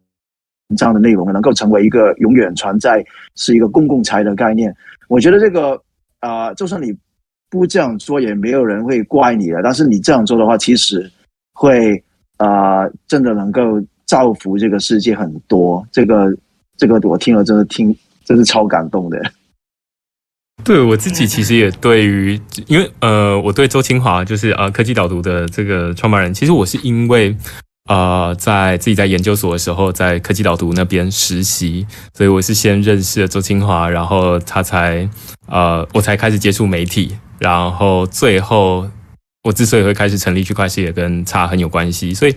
[0.77, 3.05] 这样的内容能够成为一个永远存在，
[3.37, 4.75] 是一个公共财的概念。
[5.09, 5.81] 我觉得这个
[6.21, 6.95] 啊、就算你。
[7.53, 11.13] 不这样做也没有人会怪你的，但是你这样做的话，其实
[11.53, 12.03] 会
[12.39, 15.87] 啊、真的能够造福这个世界很多。
[15.93, 16.35] 这个
[16.79, 17.95] 这个我听了真的听，
[18.25, 19.21] 真是超感动的。
[20.65, 27.37] 对我自己其实也对于，因为呃，我对周清华就是呃科技导读的这个创办人，其实我是因为
[27.93, 35.07] 呃在自己在研究所的时候，在科技导读那边实习，所以我是先认识了周清华，然后他才
[35.47, 37.15] 呃我才开始接触媒体。
[37.39, 38.89] 然后最后，
[39.45, 42.15] 我之所以会开始成立区块链，也跟他很有关系。
[42.15, 42.35] 所以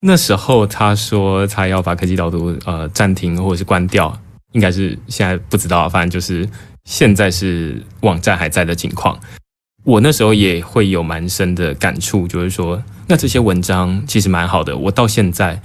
[0.00, 4.14] 那时候他说他要把科技导读呃暂停或者是关掉，
[4.52, 6.46] 应该是现在不知道，反正就是
[6.84, 9.18] 现在是网站还在的情况。
[9.84, 14.76] 我那时候也会有蛮深的感触，就是说，那这些文章其实蛮好的。
[14.76, 15.60] 我到现在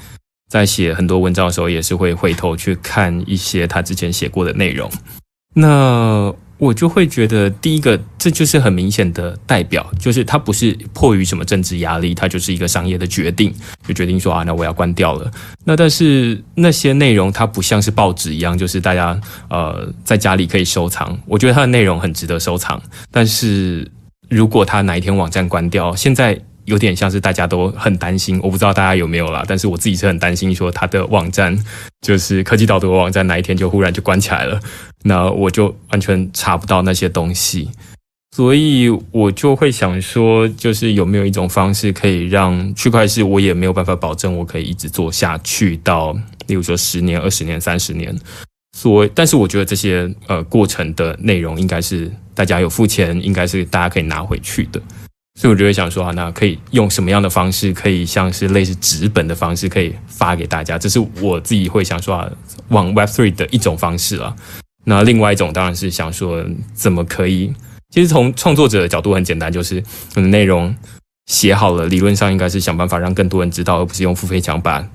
[0.50, 4.90] 在写很多文章的时候，也是会回头去看一些他之前写过的内容。
[5.56, 13.54] 那我就会觉得，第一个，这就是很明显的代表，就是他不是迫于什么政治压力，他就是一个商业的决定，
[13.86, 15.30] 就决定说啊，那我要关掉了。
[15.66, 21.20] 那但是那些内容，它不像是报纸一样，就是大家呃在家里可以收藏。
[21.26, 23.92] 我觉得它的内容很值得收藏，但是
[24.30, 26.40] 如果他哪一天网站关掉，现在。
[26.66, 31.58] 有点像是大家都很担心，我不知道大家有没有啦，但是我自己是很担心，说他的网站
[32.02, 34.60] 就是科技导读的网站，哪一天就忽然就关起来了，
[35.04, 37.70] 那我就完全查不到那些东西，
[38.36, 46.14] 所以我就会想说，就是有没有一种方式可以让区块链，我也没有办法保证我可以一直做下去到，
[46.48, 48.18] 例如说十年、二十年、三十年，
[48.78, 54.82] 所，但是我觉得这些呃过程的内容应该是大家有付钱，应该是大家可以拿回去的。
[55.40, 60.78] 所以我就会想说啊，那可以用什么样的方式，可以像是类似纸本的方式，可以发给大家。
[60.78, 62.32] 这是我自己会想说啊，
[62.70, 64.36] 往 Web3 的一种方式啊。
[64.86, 67.54] 那另外一种当然是想说，怎么可以？
[67.90, 69.84] 其实从创作者的角度很简单，就是
[70.16, 70.76] 内容
[71.26, 74.88] 写好了，理论上应该是想办法让更多人知道，而不是用付费墙把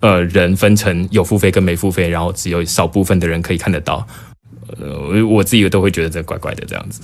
[0.00, 4.06] 呃人分成有付费跟没付费，然后只有少部分的人可以看得到。
[4.78, 7.00] 呃，我自己都会觉得这怪怪的这样子。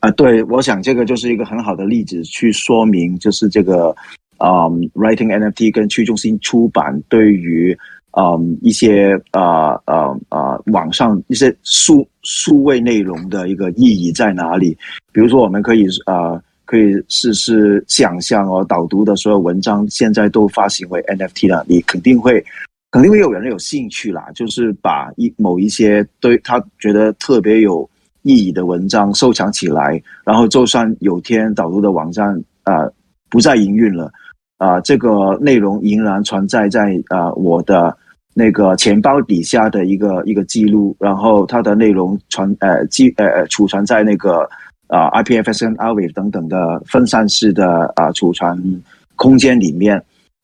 [0.00, 3.94] 啊，对，我想这个就是一个很好的例子，去说明就是这个，
[4.38, 7.76] 嗯，writing NFT 跟去中心出版对于，
[8.12, 14.78] 嗯，一些呃呃呃网上一些数数位内容的一个意义在哪里？
[15.10, 22.44] 比如说，我们可以呃可以试试想象哦，导读的所有文章现在都发行为 NFT 了，你肯定会
[22.92, 27.90] 肯定会有人有兴趣啦，就是把一某一些对他觉得特别有。
[28.28, 32.86] 意义的文章收藏起来，然后就算有天导读的网站啊、
[33.30, 34.12] 不再营运了，
[34.58, 37.96] 啊、这个内容仍然存在在啊、我的
[38.34, 44.46] 那个钱包底下的一个一个记录，然后它的内容存呃记呃储存在那个
[44.88, 48.82] 啊、IPFS 跟 Archive 等等的分散式的啊、储存
[49.16, 49.96] 空间里面，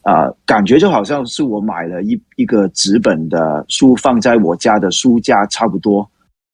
[0.05, 6.01] 啊、感觉就好像是我买了一一个纸本的书放在我家的书架差不多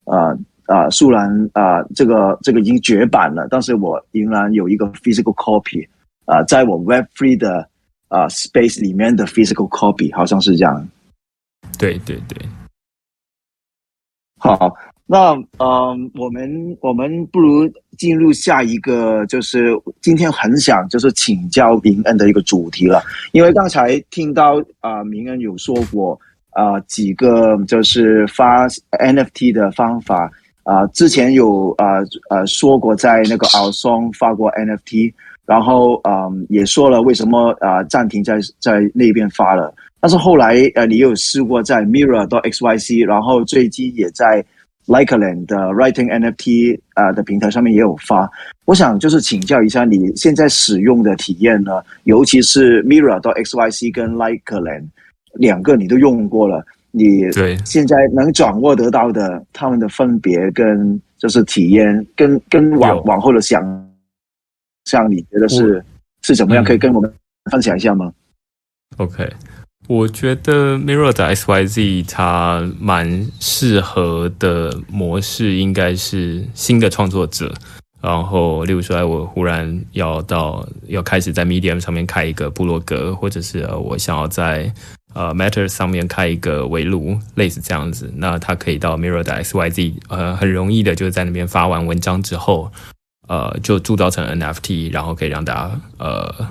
[0.07, 0.37] 啊，
[0.71, 5.85] 啊、虽然啊，这个这个已经绝版了，但是我仍然有一个 physical copy
[6.27, 7.59] 啊，在我 web free 的
[8.07, 10.89] 啊、呃、space 里面的 physical copy，好像是这样。
[11.77, 12.39] 对对对。
[14.39, 14.73] 好，
[15.07, 23.03] 那嗯、呃，我们我们不如进入下一个，就是今天很想就是请教明恩的一个主题了，
[23.33, 26.17] 因为刚才听到啊、呃，明恩有说过
[26.51, 30.31] 啊、呃、几个就是发 NFT 的方法
[30.65, 35.13] 啊、之前有啊呃，说过在那个 OurSong 发过 NFT，
[35.47, 39.75] 然后嗯、也说了为什么啊、暂停在在那边发了。
[40.01, 44.45] 但是后来，呃，你有试过在 Mirror 到 X Y C，然后最近也在
[44.87, 48.31] Likeland 的 Writing NFT 啊的平台上面也有发。
[48.65, 54.87] 我想就是请教一下你现在使用的体验呢，尤其是 Mirror 到 X Y C 跟 Likeland
[55.35, 63.63] 两个你都用过了，你对现在能掌握得到的他们的分别跟就是体验，跟跟往往后的想
[64.85, 65.85] 像你觉得是
[66.23, 66.65] 是怎么样？
[66.65, 67.13] 可以跟我们
[67.51, 68.13] 分享一下吗
[68.97, 69.29] ？OK。
[69.89, 77.53] 我觉得 Mirror 的 XYZ 它蛮适合的模式，应该是新的创作者。
[78.01, 84.73] 然后，例如说，我忽然要到要开始在 Medium 上面开一个部落格，或者是我想要在
[85.13, 88.13] 呃 Matter 上面开一个围炉，类似这样子。
[88.17, 92.71] 那它可以到 Mirror 的 XYZ，呃，很容易的就是在那边发完文章之后，
[93.29, 96.49] 呃，就铸造成 NFT，然后可以让大家呃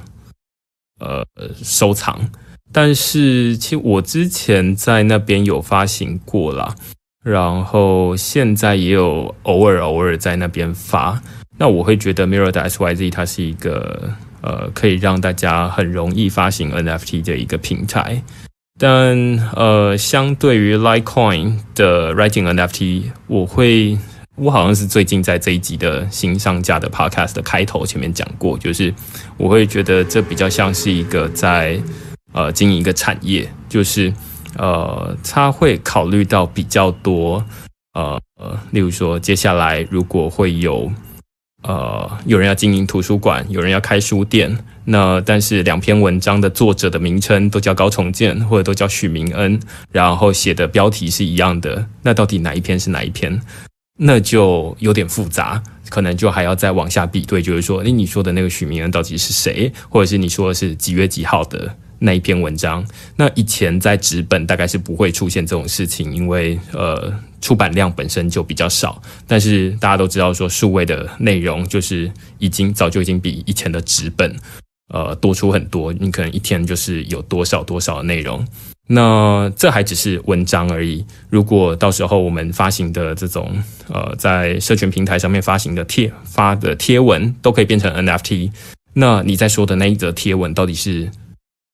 [1.00, 1.26] 呃
[1.64, 2.30] 收藏。
[2.72, 6.76] 但是，其实我之前在那边有发行过啦，
[7.24, 11.22] 然后现在也有偶尔偶尔在那边发。
[11.58, 18.24] 那我会觉得 Mirror 的 XYZ 它是一个呃可以让大家很容易发行 NFT 的一个平台，
[18.82, 19.18] 但
[19.58, 23.98] 呃相对于 Litecoin 的 Writing NFT，我会
[24.36, 28.94] 我好像是最近在这一集的新上架的 Podcast 的开头前面讲过，就是
[29.36, 31.78] 我会觉得这比较像是一个在
[32.32, 34.14] 呃，经营一个产业，就是
[34.56, 37.44] 呃，他会考虑到比较多，
[37.96, 40.90] 呃呃，例如说，接下来如果会有
[41.64, 44.58] 呃有人要经营图书馆，有人要开书店，
[44.92, 49.60] 那但是两篇文章的作者的名称都叫高重建，或者都叫许明恩，
[49.92, 53.40] 然后写的标题是一样的，那到底哪一篇是哪一篇？
[54.00, 61.76] 那就有点复杂，可能就还要再往下比对，就是说，诶，你说的那个许明恩到底是谁，或者是你说的是几月几号的？
[62.02, 62.84] 那一篇文章，
[63.18, 69.02] 那以前在纸本大概是不会出现这种事情，因为呃出版量本身就比较少。
[69.28, 74.34] 但是大家都知道说，数位的内容就是已经早就已经比以前的纸本
[74.90, 75.92] 呃多出很多。
[75.94, 78.46] 你可能一天就是有多少多少的内容，
[78.88, 81.06] 那这还只是文章而已。
[81.30, 83.52] 如果到时候我们发行的这种
[83.88, 88.52] 呃在社群平台上面发行的贴发的贴文都可以变成 NFT，
[88.94, 91.10] 那你在说的那一则贴文到底是？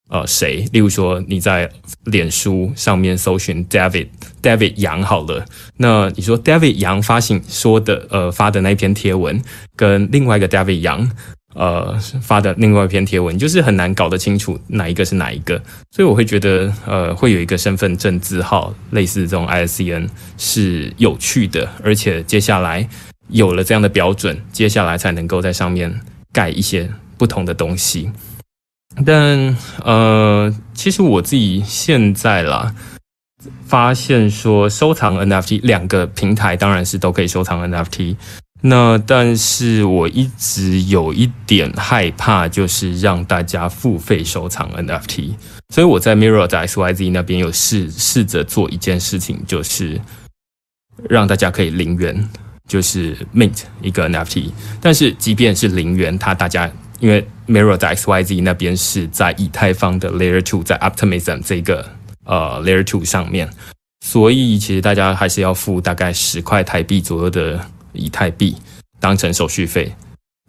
[0.07, 0.67] 呃，谁？
[0.71, 1.67] 例如说，你在
[2.03, 5.43] 脸书上面搜寻 David David 杨好了，
[5.77, 9.41] 那你说 David 杨发行说的呃发的那一篇贴文，
[9.75, 11.09] 跟另外一个 David 杨
[11.55, 15.57] 呃发的另外一篇贴文，就是很难搞得清楚哪一个是哪一个，
[15.91, 22.87] 所以我会觉得呃会有一个身份证字号，类似这种 ISN 是有趣的，而且接下来
[23.29, 28.11] 有了这样的标准，接下来才能够在上面盖一些不同的东西。
[29.05, 32.73] 但呃，其实我自己现在啦，
[33.65, 38.15] 发现说收藏 NFT 两个平台当然是都可以收藏 NFT。
[38.61, 45.33] 那但是我一直有一点害怕，就是让大家付费收藏 NFT。
[45.73, 49.99] 所以我在 Mirror 在 XYZ 那边有试试着做一件事情，就是
[51.09, 52.27] 让大家可以零元，
[52.67, 54.51] 就是 mint 一个 NFT。
[54.81, 56.71] 但是即便是零元，它大家。
[57.01, 61.85] 因为 Mirror 在 XYZ 那边是在以太坊的 Layer Two，在 Optimism 这个
[62.23, 63.49] 呃 Layer Two 上面，
[63.99, 67.59] 所以其实大家还是要付大概十块台币左右的
[67.95, 68.55] 以太币
[68.99, 69.91] 当成手续费，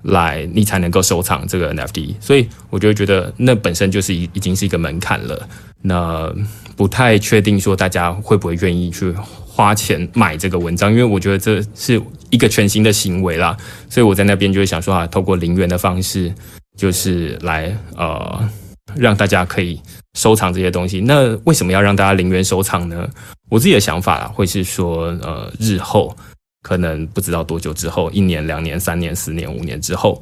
[0.05, 2.15] 来你才能够收藏这个 NFT。
[2.21, 5.49] 所以我就觉得那本身就是已已经是一个门槛了。
[5.83, 6.35] 那
[6.75, 13.57] 不太确定说大家会不会愿意去花钱买这个文章，因为我觉得这是一个全新的行为啦，
[13.89, 16.33] 所以我在那边就会想说啊，透过零元的方式，
[16.77, 18.49] 就是来呃
[18.97, 19.81] 让大家可以
[20.15, 21.01] 收藏这些东西。
[21.01, 23.09] 那为什么要让大家零元收藏呢？
[23.49, 26.17] 我自己的想法啦，会是说呃日后
[26.67, 30.21] 可能不知道多久之后，一年、两年、三年、四年、五年之后，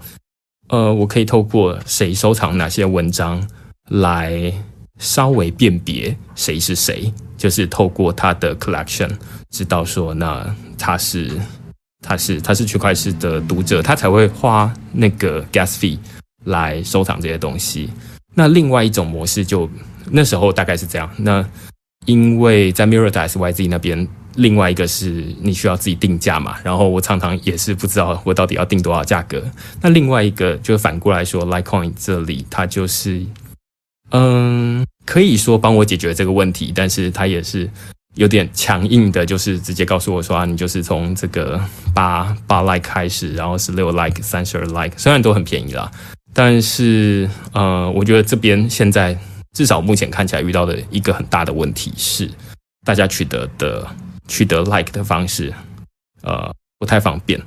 [0.69, 3.43] 呃，我可以透过谁收藏哪些文章
[3.89, 4.53] 来
[4.99, 7.11] 稍微辨别谁是谁。
[7.39, 9.11] 就是透过他的 collection
[9.51, 11.31] 知道说，那他是
[12.03, 15.99] 他是他是区块势的读者，他才会花那个 gas fee
[16.45, 17.89] 来收藏这些东西。
[18.35, 19.69] 那另外一种模式就
[20.11, 21.11] 那时候大概是这样。
[21.17, 21.43] 那
[22.05, 24.07] 因为在 Mirror 的 SYZ 那边，
[24.37, 29.43] 另外一个是你需要自己定价嘛，然后我常常也是不知道我到底要定多少价格。
[29.81, 33.25] 那另外一个就反过来说，Litecoin 这里它就是，
[34.11, 37.69] 嗯，可以说帮我解决这个问题，但是它也是
[38.15, 41.61] 有点强硬的，就是直接告诉我说啊，你就是从这个
[41.95, 45.91] 八八 Like 开始，然后十六 Like、三十二 Like，虽然都很便宜啦，
[46.33, 49.19] 但是呃，我觉得这边现在。
[49.57, 52.29] 至少目前看起来遇到的一个很大的问题是，
[52.85, 53.87] 大家取得的
[54.29, 55.53] 取得 like 的方式，
[56.23, 57.41] 呃，不太方便。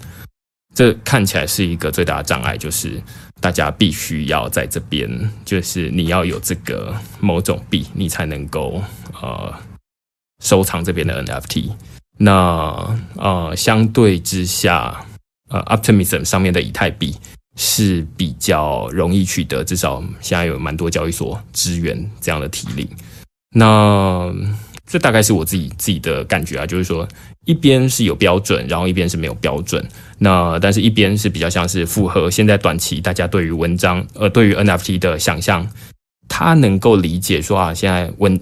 [0.73, 3.01] 这看起来是一个最大的障碍，就是
[3.39, 5.09] 大家必须要在这边，
[5.43, 8.81] 就是你要有这个某种币，你才能够
[9.21, 9.53] 呃
[10.43, 11.71] 收藏这边的 NFT。
[12.17, 15.05] 那呃，相对之下，
[15.49, 17.15] 呃，Optimism 上面的以太币。
[17.59, 22.87] 是比较容易取得，至少现在有蛮多交易所支援这样的提领。
[23.49, 24.31] 那
[24.87, 27.05] 这大概是我自己自己的感觉啊，就是说
[27.45, 29.85] 一边是有标准，然后一边是没有标准。
[30.17, 35.67] 那但是一边是比较像是符合现在短期大家对于文章呃对于 NFT 的想象，
[36.29, 38.39] 他能够理解说啊，现在文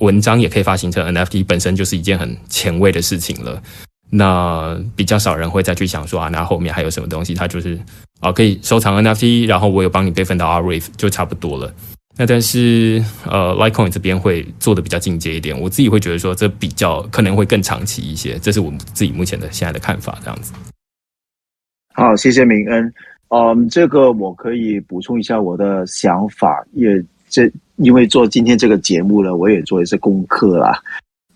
[0.00, 3.62] 文章也可以发行成 NFT，本身就是一件很前卫的事情了。
[4.10, 7.34] 那比较少人会再去想说啊，那后面还有什么东西？
[7.34, 7.78] 它就是
[8.20, 11.72] 啊，可以收藏 NFT，然后我有帮你备份到 Archive 就差不多了。
[12.18, 20.52] 那但是呃，Litecoin 这边会做的比较进阶一点，我自己会觉得说这比较可能会更长期一些，这是我自己目前的现在的看法，这样子。
[21.94, 22.92] 好，谢谢明恩。
[23.28, 30.82] 嗯，这个我可以补充一下我的想法，也这因为做今天这个节目呢，我也做一些功课啦。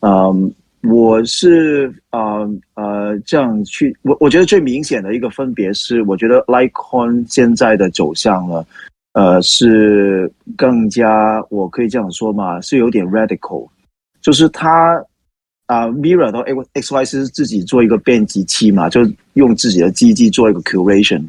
[0.00, 0.52] 嗯。
[0.82, 8.64] 我是呃呃这样去，我我觉得最明显的一个分别是，我觉得 Litecoin 现在的走向呢，
[9.12, 13.68] 呃是更加，我可以这样说嘛，是有点 radical，
[14.20, 14.94] 就是他
[15.66, 16.42] 啊、呃、Mirror 到
[16.74, 19.00] XYZ 是自己做一个编辑器嘛，就
[19.34, 21.24] 用自己的机器做一个 curation，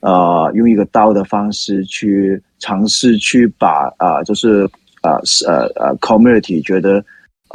[0.00, 4.64] 呃用一个刀的方式去尝试去把啊、就是
[5.02, 7.04] 啊呃呃 community 觉得。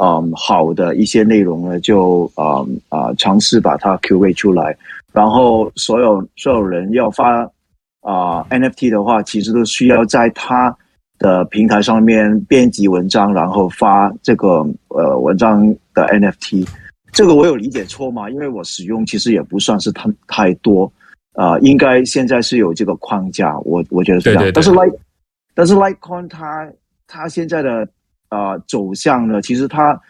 [0.00, 4.76] 嗯，好的一些内容呢，就嗯啊尝试把它 curate 出来，
[5.12, 7.48] 然后所有所有人要发
[8.04, 10.76] 啊、呃、NFT 的话，其实都需要在他
[11.18, 16.68] 的平台上面编辑文章，然后发这个呃文章的 NFT。
[17.12, 18.30] 这个我有理解错吗？
[18.30, 20.84] 因为我使用其实也不算是太太多
[21.32, 24.42] 啊、呃，应该现在是有这个框架，我我觉得是这样。
[24.42, 24.54] 对对对。
[24.54, 24.98] 但是 Like
[25.54, 26.70] 但是 Litecoin 它
[27.06, 27.88] 它现在的。
[28.30, 29.40] 啊、呃，走向呢？
[29.40, 30.00] 其实它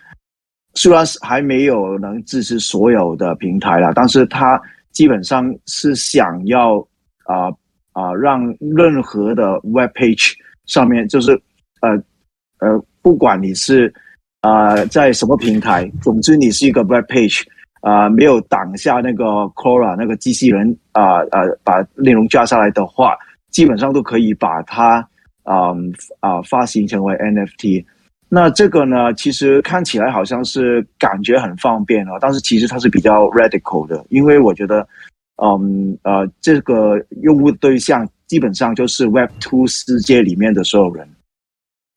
[0.72, 4.59] 虽然是还没有能支持所有的平台了，但是它
[4.92, 6.78] 基本上是想要
[7.26, 7.53] 啊
[7.95, 10.34] 啊、让任何的 web page
[10.66, 11.32] 上面，就是
[11.80, 11.90] 呃
[12.61, 13.92] 呃，不管你是
[14.42, 17.42] 啊、在什么平台，总之你是一个 web page
[17.80, 19.24] 啊、没有挡下那个
[19.57, 23.16] c o r a 那个机器人啊啊、把内容加下来的话，
[23.51, 25.07] 基本上都可以把它
[25.45, 25.72] 啊
[26.20, 27.84] 啊、发行成为 NFT。
[28.28, 34.86] 那这个呢，其实看起来好像是感觉很方便啊，但是其实它是比较 radical 的，因为我觉得，
[35.37, 41.09] 嗯呃，这个用户对象基本上就是 Web Two 世界里面的所有人，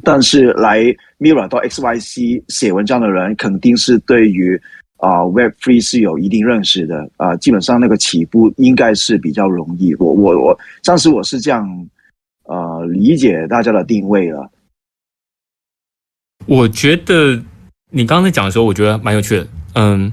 [0.04, 0.84] 但是来
[1.20, 4.60] Mirror 到 X Y C 写文章的人，肯定是对于
[4.98, 9.94] 啊、Web Three 是有一定认识的啊、基本上那个起步应该是比较容易。
[9.96, 11.90] 我我我，当时我是这样
[12.46, 14.50] 呃理解大家的定位了。
[16.48, 17.40] 我觉得
[17.92, 19.48] 你刚才讲的时候，我觉得蛮有趣的。
[19.76, 20.12] 嗯，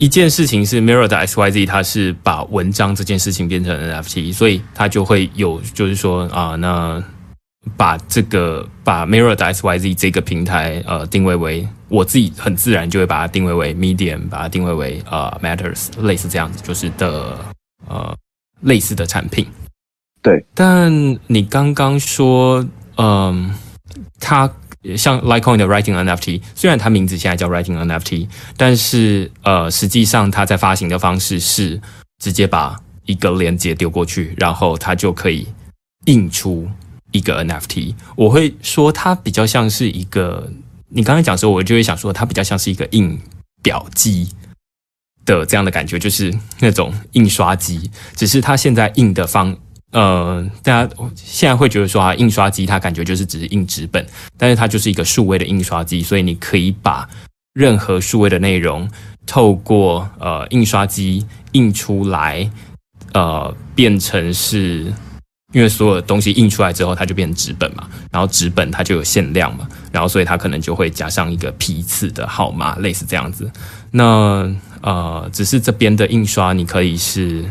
[0.00, 7.02] 一件事情是 Mirror 的 XYZ，它是把文章这件事情变成 NFT，所以它就会有，就是说啊，那
[7.76, 17.36] 把这个把 Mirror 的 XYZ 这个平台呃定位为我自己很自然就会把它定位为 Medium，把它定位为呃 Matters，类似这样子，就是的
[17.86, 18.16] 呃
[18.62, 19.46] 类似的产品。
[20.22, 20.90] 对，但
[21.26, 23.54] 你刚刚说，嗯，
[24.18, 24.50] 它。
[24.96, 31.80] 像 Litecoin 的 Writing NFT，虽然它名字现在叫 Writing NFT，但是呃，实际上它在发行的方式是
[32.18, 35.46] 直接把一个链接丢过去，然后它就可以
[36.06, 36.68] 印出
[37.10, 37.94] 一个 NFT。
[38.16, 40.50] 我会说它比较像是一个，
[40.88, 43.20] 你刚才讲的时候，我就会想说它比较像是一个印
[43.62, 44.30] 表机
[45.26, 49.58] 的这样的感觉，就是那种印刷机，只是它现在印的方。
[49.92, 57.08] 呃，大家现在会觉得说啊，印刷机它感觉就是只是印纸本，但是它就是一个数位的印刷机，所以你可以把
[57.54, 58.88] 任何数位的内容
[59.26, 62.48] 透过呃印刷机印出来，
[63.12, 64.92] 呃，变成是
[65.52, 73.50] 因为所有东西印出来之后，它就变成纸本嘛，然后纸本它就有限量嘛，然后所以它可能就会加上一个批次的号码，类似这样子。
[73.90, 74.48] 那
[74.82, 77.44] 呃，只是这边的印刷，你可以是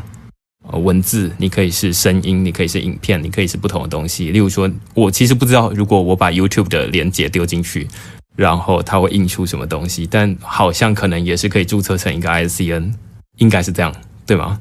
[0.77, 4.31] 文字，你可以是声音，你可以是影片，你可以是不同的东西。
[4.31, 7.87] 例如说，我其实不知道，如果我把 YouTube 的连接丢进去，
[8.35, 12.93] 然后它会印出什么东西，但好像可能也是可以注册成一个 ICN，
[13.37, 13.93] 应该是这样，
[14.25, 14.59] 对吗？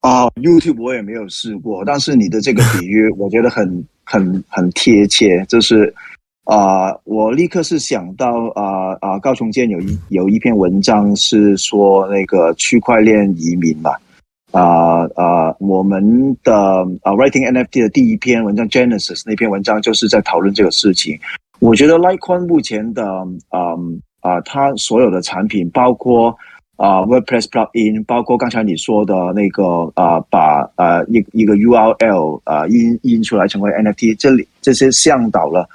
[0.00, 5.42] 啊、YouTube 我也没有试过，但是你的这个比喻，我觉得很很很贴切。
[5.48, 5.94] 就是
[6.44, 13.92] 啊、我立刻是想到啊啊、高重建有一有一篇文章是说那个区块链移民嘛，
[14.52, 16.54] 啊、啊、我们的
[17.02, 21.18] 啊、Writing NFT 的第一篇文章 Genesis 那篇文章就是在讨论这个事情。
[21.60, 23.06] 我觉得 Litecoin 目前的
[23.48, 23.72] 啊
[24.20, 26.36] 啊，它所有的产品包括。
[26.76, 35.68] 啊、WordPress plugin 包括刚才你说的那个啊把啊、一一个 URL 啊、印印出来成为 NFT，这里这些向导了，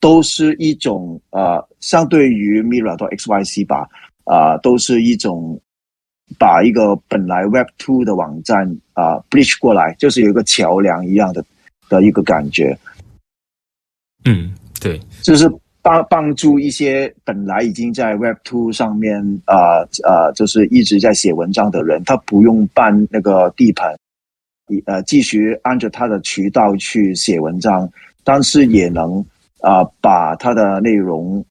[0.00, 3.88] 都是一种啊，uh, 相对于 Mirror 到 XYC 吧，
[4.24, 5.60] 啊、uh,，都是一种
[6.38, 11.44] 把一个本来 Web Two 的网站啊、uh, bridge 过来，就是有一个桥梁一样的
[11.88, 12.76] 的一个感觉。
[14.24, 15.50] 嗯，对，就是。
[15.86, 23.96] 帮帮助一些本来已经在 Web Two 上面啊啊、呃呃，就是一直在写文章的人，他不用搬那个地盘，
[24.86, 27.88] 呃，继续按照他的渠道去写文章，
[28.24, 29.24] 但是也能
[29.60, 31.44] 啊、把它的内容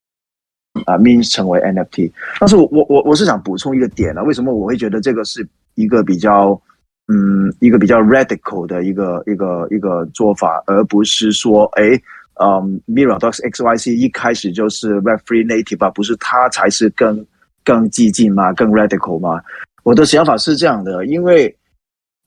[0.86, 2.12] 啊，means 成为 NFT。
[2.40, 6.60] 但是我我我我是想补充一个点啊，为什么我会觉得这个是一个比较
[7.08, 12.00] 嗯一个比较 radical 的一个一个一个做法，而不是说哎。
[12.38, 17.26] 嗯、，Mirrordots X Y C 一开始就是 Web3 native 啊，不是它才是更
[17.64, 18.52] 更激进吗？
[18.52, 19.42] 更 radical 吗？
[19.84, 21.56] 我的想法是这样的，因为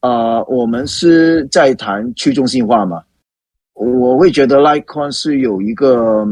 [0.00, 3.02] 呃，我们是在谈去中心化嘛，
[3.78, 6.26] 我会觉得 Litecoin 是有一个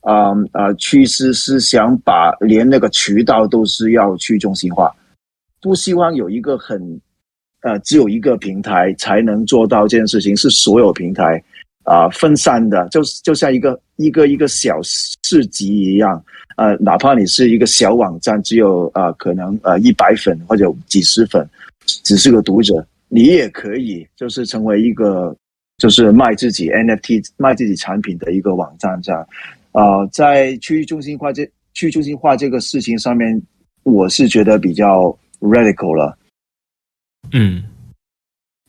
[0.00, 4.94] 啊啊趋势，是想把连那个渠道都是要去中心化，
[5.60, 7.00] 不希望有一个很
[7.62, 11.42] 呃只有一个平台才能做到这件事情，是所有平台。
[11.84, 16.22] 啊、分散的，就就像一个一个一个小市集一样，
[16.58, 21.48] 呃，哪怕你是一个小网站，只有呃可能呃一百粉或者几十粉，
[21.86, 25.34] 只是个读者，你也可以就是成为一个
[25.78, 29.20] 就是卖自己 NFT 卖自己产品的一个网站这样。
[29.72, 33.40] 啊、呃，在去中心化这去中心化这个事情上面，
[33.84, 36.18] 我是觉得比较 radical 了。
[37.32, 37.64] 嗯。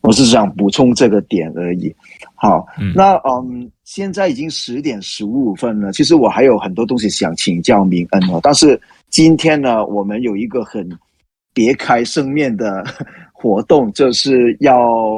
[0.01, 1.93] 我是想补充这个点而已。
[2.33, 5.91] 好，嗯那嗯，现在已经十点十五分了。
[5.91, 8.39] 其实我还有很多东西想请教明恩哦。
[8.41, 8.79] 但是
[9.09, 10.89] 今天呢，我们有一个很
[11.53, 12.81] 别开生面的
[13.41, 14.77] 活动，就是要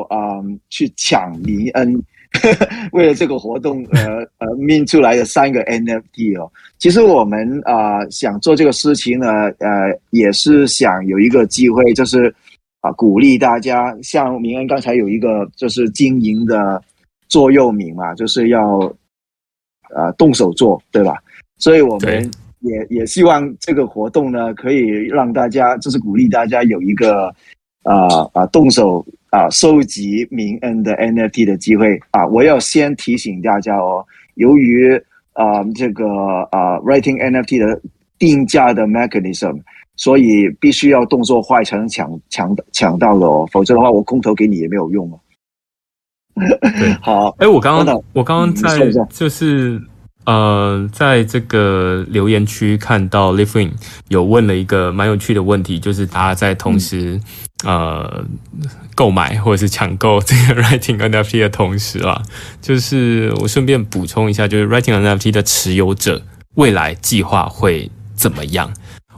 [0.10, 2.02] 嗯去抢明恩
[2.94, 6.52] 为了这个活动呃呃 mint 出来的三个 NFT 哦。
[6.78, 9.28] 其实我们啊、呃、想做这个事情呢，
[9.60, 12.34] 呃也是想有一个机会，就是。
[12.84, 16.84] 啊，鼓励大家，像明恩刚才有一个就是经营的
[17.30, 18.80] 座右铭嘛，就是要
[19.94, 21.14] 呃动手做，对吧？
[21.60, 22.28] 所以我们
[22.62, 27.32] 也也希望这个活动呢，可以让大家就是鼓励大家有一个
[27.84, 32.26] 啊啊、呃、动手啊收集明恩的 NFT 的机会啊！
[32.28, 34.06] 我要先提醒大家哦，
[34.36, 34.96] 由于
[35.34, 36.06] 啊、呃、这个
[36.52, 37.82] 啊、呃、Writing NFT 的
[38.18, 39.60] 定价的 mechanism。
[39.98, 45.20] 所以必须要动作快才能抢抢抢到的哦，否则的话我空投给你也没有用哦。
[46.34, 49.80] 对， 好，哎，我刚刚我刚刚在就是
[50.26, 53.72] 呃，在这个留言区看到 Living
[54.10, 57.20] 有问了一个蛮有趣的问题，就是大家在同时、
[57.64, 58.24] 呃
[58.94, 62.22] 购买或者是抢购这个 Writing NFT 的同时啊，
[62.62, 66.22] 就是我顺便补充一下，就是 Writing NFT 的持有者
[66.56, 68.72] 未来计划会怎么样？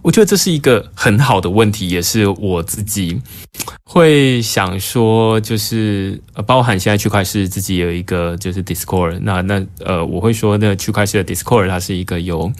[0.04, 3.20] 我觉得这是一个很好的问题，也是我自己
[3.86, 12.52] 会想说，就是，包含现在区块势自己有一个就是 Discord，那那呃，我会说那区块势的 Discord 它是一个由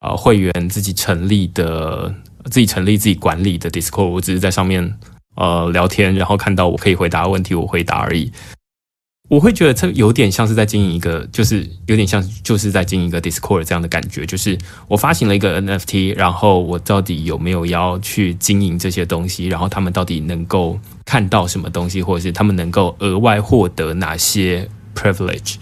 [0.00, 2.14] 呃会员自己成立的，
[2.50, 4.94] 自己成立自己管理的 Discord，我只是在上面
[5.36, 8.30] 呃聊天，然后看到我可以回答问题，我回答而已。
[9.30, 14.26] 我会觉得这有点像是在经营一个，就是有点像就是在经营一个 Discord 这样的感觉。
[14.26, 14.58] 就是
[14.88, 19.46] 我发行了一个 NFT，然后我到底有没有要去经营这些东西？
[19.46, 25.54] 然后他们到底能够看到什么东西，或者是他们能够额外获得哪些 privilege？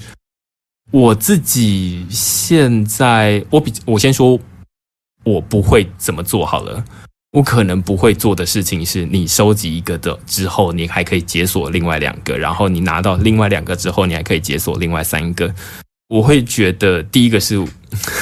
[0.90, 4.40] 我自己现在，我比我先说，
[5.24, 6.82] 我不会怎么做好了。
[7.32, 15.54] 我可能不会做的事情是，你收集一个的之后，你还可以解锁另外两个，然后你拿到另外两个之后，你还可以解锁另外三个。
[16.08, 17.62] 我会觉得第一个是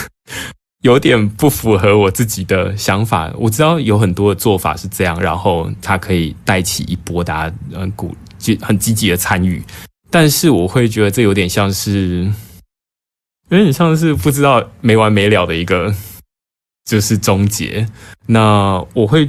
[0.82, 3.32] 有点不符合我自己的想法。
[3.38, 9.62] 我知道有很多的做法是这样，然后它可以带起一波大家嗯鼓就很积极的参与，
[10.10, 12.28] 但是我会觉得这有点像是
[13.50, 15.94] 有点像是不知道没完没了的一个。
[16.86, 17.86] 就是终结。
[18.24, 19.28] 那我会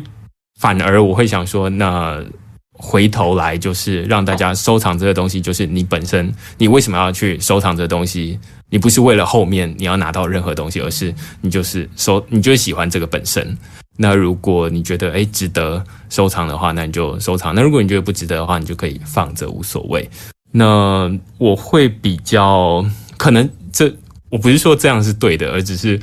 [0.59, 2.23] 反而我会想说，那
[2.71, 8.39] 回头来就是让大家收藏这个东西，就是你本身，你为什么要去收藏这东西？
[8.69, 13.57] 你不是为了后面你要拿到任何东西，而是你就是收，你就是喜欢这个本身。
[13.97, 20.07] 那如果你觉得诶值得收藏的话，那你就收藏；那如果你觉得不值得的话，你就可以放着无所谓。
[20.51, 22.85] 那我会比较
[23.17, 23.91] 可能这。
[24.29, 25.99] 我不是说这样是对的，而只是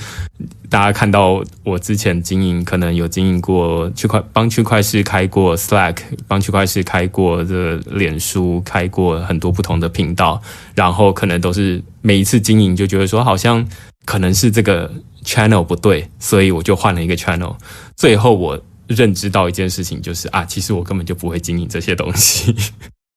[0.70, 5.96] 大家看到我之前经营，可能有经营过区块，帮区块势开过 Slack，
[6.26, 10.40] 帮区块势开过这脸书，开过很多不同的频道，
[10.74, 13.66] 然后可能都是每一次经营就觉得说，好像
[14.06, 14.90] 可能是这个
[15.22, 17.54] channel 不对，所以我就换了一个 channel。
[17.94, 22.54] 最后我认知到一件事情，就是啊，其实我根本就不会经营这些东西。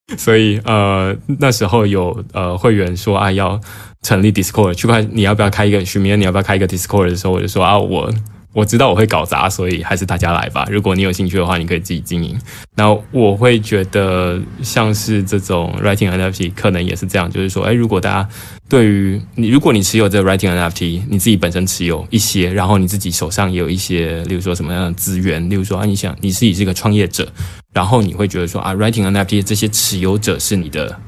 [0.18, 3.60] 所以呃，那时候有呃会员说啊要
[4.02, 5.84] 成立 Discord 区块，你要不要开一个？
[5.84, 8.12] 许明，你要不要开一个 Discord 的时候，我就说啊我。
[8.58, 10.66] 我知道我会搞砸，所以还是大家来吧。
[10.72, 12.36] 如果你有兴趣的话，你可以自己经营。
[12.76, 18.28] 那我会觉得像是这种 Writing NFT 可能也是这样，就是说，诶，如果大家
[18.68, 27.32] 对于你，如果你持有这个 Writing NFT，你自己本身持有一些，然后你自己手上也有一些，例如说什么样的资源，例如说啊，你想你自己是一个创业者，
[27.74, 31.00] 然后你会觉得说啊，Writing NFT 这些持有者是你的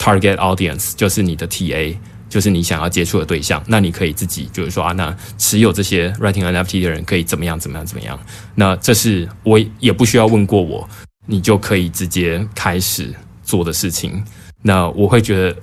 [0.00, 1.94] Target Audience，就是你的 TA。
[2.32, 8.18] 就是你想要接触的对象，那你可以自己就是说啊，那持有这些 Writing NFT 的人可以怎么样怎么样怎么样？
[8.54, 10.88] 那这是我也不需要问过我，
[11.26, 13.12] 你就可以直接开始
[13.42, 14.24] 做的事情。
[14.62, 15.54] 那我会觉得。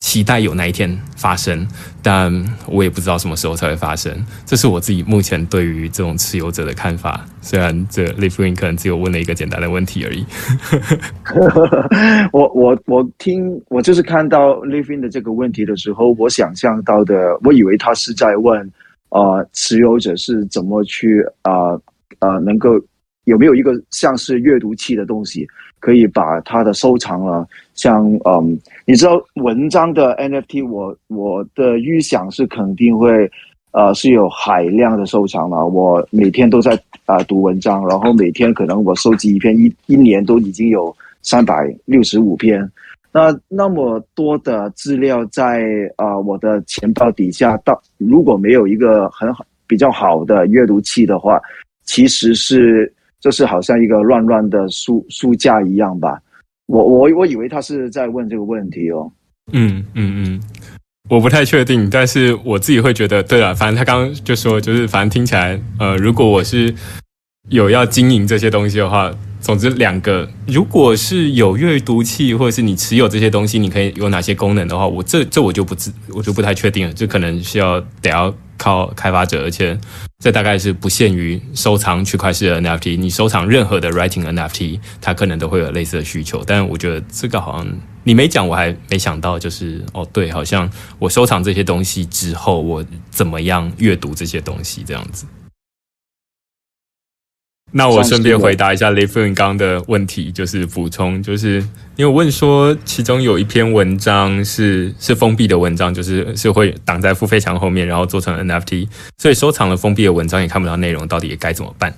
[0.00, 1.66] 期待有那一天发生，
[2.02, 2.30] 但
[2.68, 4.14] 我也不知道什么时候才会发生。
[4.44, 7.26] 这是我自己目前对于这种持有者的看法。
[7.40, 10.24] 虽然这 Live 可能只有问了一个简单的问题而已。
[12.32, 18.70] 我我我听我就是看到 Live 的这个问题的时候，我想象到的，我以为他是在问，
[19.08, 21.72] 呃，持有者是怎么去啊
[22.18, 22.80] 啊、能够
[23.24, 25.46] 有没有一个像是阅读器的东西。
[25.78, 28.58] 可以把它的收藏了，像嗯，
[28.88, 33.28] 你知道文章的 NFT，我我的预想是肯定会，
[33.72, 35.66] 呃，是有海量的收藏了。
[35.66, 36.72] 我每天都在
[37.04, 42.70] 啊、呃、读文章，然后每天可能我收集一篇，一一年都已经有三百六十五篇。
[43.10, 45.64] 那那么多的资料在
[45.96, 51.40] 啊、呃、我的钱包底下，到如果没有一个很好比较好的阅读器的话，
[51.84, 52.92] 其实是。
[53.18, 56.20] 就是好像一个乱乱的书书架一样吧，
[56.66, 59.10] 我我我以为他是在问这个问题哦。
[59.52, 60.40] 嗯嗯嗯，
[61.08, 66.74] 我不太确定，但是我自己会觉得，对了，反正他刚刚就说，就是反正听起来，呃，如果我是
[67.48, 69.12] 有要经营这些东西的话。
[69.38, 76.92] 总之，两个，如果是有阅读器，或者是你持有这些东西，你可以有哪些功能的话，我这这我就不知，我就不太确定了。
[76.92, 79.78] 这可能需要得要靠开发者，而且
[80.18, 86.42] 这大概是不限于收藏区块链 NFT，你收藏任何的 Writing NFT，它可能都会有类似的需求。
[86.46, 87.66] 但我觉得这个好像
[88.04, 95.26] 你没讲，我还没想到，就是哦，对，好像我收藏这些东西之后，我怎么样阅读这些东西这样子。
[97.72, 101.60] 那我顺便回答一下雷夫人刚刚的问题，就是补充，就是
[101.96, 108.88] 你有问说，其中有一篇文章是是封闭的文章，就是是会挡在付费墙后面，然后做成 NFT，
[109.18, 111.92] 所以收藏了封闭的文章也看不到内容，到底该怎么办？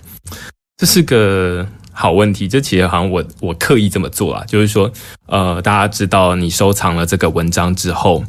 [0.79, 2.49] 这是个好问题。
[2.49, 4.91] 这其实好像我我刻意这么做啊，就是说，
[5.27, 8.25] 呃，大家知道你收藏了这个文章之后，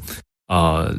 [0.49, 0.93] 呃，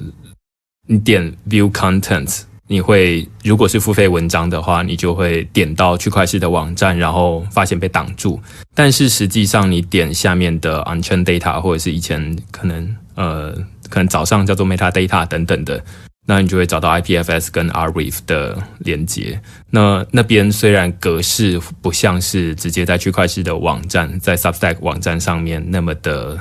[0.88, 2.45] 你点 View Content。
[2.71, 8.41] 你会如果是付费文章的话，你就会点到区块势的网站，然后发现被挡住。
[8.77, 13.53] 但是实际上，你点下面的 u n c h a i n data 或者是以前可能呃
[13.89, 15.83] 可能早上叫做 Metadata 等等的，
[16.29, 19.43] 那你就会找到 IPFS 跟 Arweave 的连接。
[19.71, 26.39] 那那边虽然格式不像是直接在区块势的网站，在 Substack 网站上面那么的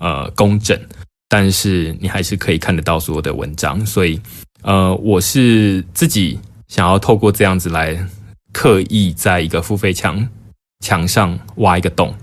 [0.00, 0.76] 呃工整，
[1.28, 4.20] 但是你还是可以看得到所有的文章，所以。
[4.62, 6.38] 呃，我是自己
[6.68, 8.06] 想要透过这样子来
[8.52, 10.28] 刻意在一个付费墙
[10.84, 12.14] 墙上挖一个洞，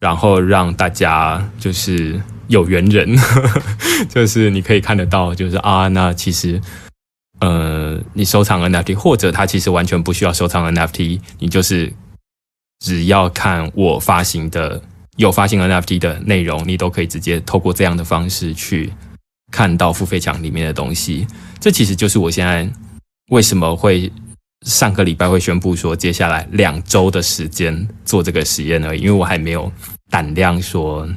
[0.00, 3.16] 然后让大家就是有缘人，
[4.08, 6.60] 就是你可以看得到，就是啊，那其实
[7.40, 11.92] 呃，你收藏 NFT，或者他其实完全不需要收藏 NFT，你就是
[12.80, 14.82] 只要看我发行的
[15.16, 18.92] 有发行 NFT 的内容，你都可以直接透过这样的方式去
[19.50, 21.26] 看到付费墙里面的东西。
[21.60, 22.68] 这其实就是我现在
[23.30, 24.10] 为什么会
[24.66, 29.70] 上个礼拜会宣布说，接下来两周的时间做这个实验而已，因为我还没有
[30.10, 31.08] 胆量说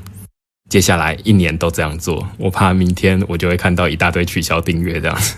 [0.70, 5.36] 接下来一年都这样做，我怕明天我就会看到一大堆取消订阅这样 子。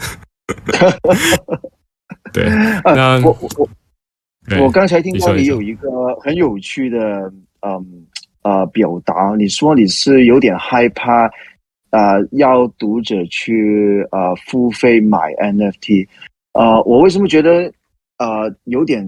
[2.32, 2.50] 对，
[2.84, 3.70] 那我我
[4.62, 5.89] 我刚才听到你有一个
[6.22, 7.32] 很有趣的
[7.62, 8.06] 嗯
[8.44, 11.30] 呃表达，你说你是有点害怕
[11.94, 16.08] 呃，要读者去呃付费买 NFT，
[16.54, 17.72] 呃，我为什么觉得
[18.18, 19.06] 呃有点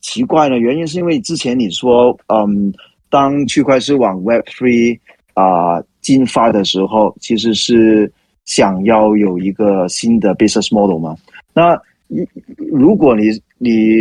[0.00, 0.58] 奇怪呢？
[0.58, 2.72] 原因是因为之前你说嗯，
[3.08, 4.98] 当区块链往 Web3
[5.34, 8.12] 啊进发的时候，其实是。
[8.46, 11.16] 想要有一个新的 business model 吗？
[11.52, 11.76] 那
[12.70, 13.24] 如果你
[13.58, 13.98] 你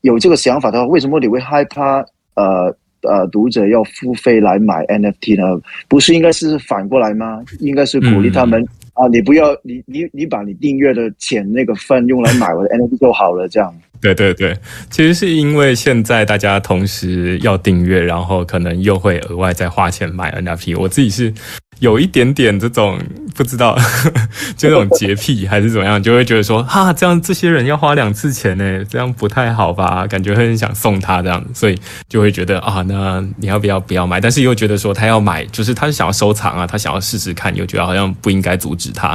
[0.00, 2.02] 有这个想法的话，为什么你会害怕？
[2.34, 5.60] 呃呃，读者要付费来买 NFT 呢？
[5.88, 7.42] 不是应该是反过来吗？
[7.60, 9.08] 应该是鼓励他们、嗯、啊！
[9.08, 13.72] 你不要你你你把你订阅的钱那个份用来买我的 NFT 就好了，这样。
[14.00, 14.56] 对对对，
[14.90, 20.78] 其实是因为现在大家同时要订阅，然后可能又会额外再花钱买 NFT。
[20.78, 21.32] 我自己是。
[21.80, 22.98] 有一点点这种
[23.36, 23.78] 不知道，
[24.58, 30.04] 就那种洁癖还是怎么样，就会觉得说，哈，这样这些人要花两次钱呢，这样不太好吧？
[30.08, 31.78] 感觉很想送他这样，所以
[32.08, 34.20] 就会觉得啊，那你要不要不要买？
[34.20, 39.10] 但是又觉得说他要买，就是他是想要收藏啊，他想要试试看，又觉得好像不应该阻止他。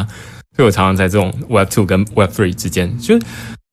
[0.56, 3.20] 所以我常常在这种 Web Two 跟 Web Three 之间，就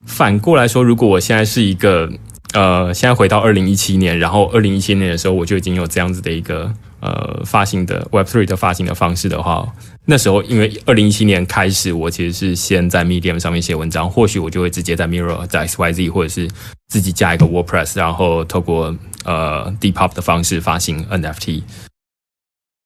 [0.06, 2.10] 反过来说，如果我现在是一个
[2.54, 6.72] 呃，现在回到二零一七年，然后二零一七年的时候，我就已经有这样子的一个。
[7.02, 9.66] 呃，发行的 Web Three 的发行的方式的话，
[10.04, 16.46] 那时候因为二零一七年开始，我其实是先在 Medium 上面写文章，或许我就会直接在 Mirror、在 XYZ 或者是
[16.88, 18.94] 自己加一个 WordPress，然后透过
[19.24, 21.62] 呃 Depop 的方式发行 NFT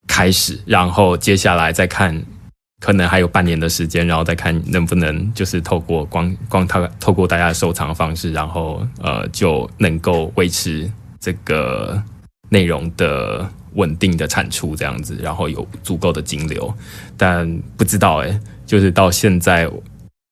[0.06, 2.24] 开始，然后接下来再看，
[2.84, 12.02] 可能还有半年的时间，然后再看能不能就是透过光光透透过大家收藏的方式，然后呃就能够维持这个
[12.50, 13.48] 内容的。
[13.74, 16.72] 稳定的产出这样子，然后有足够的金流，
[17.16, 19.64] 但不知道诶，就是到现在，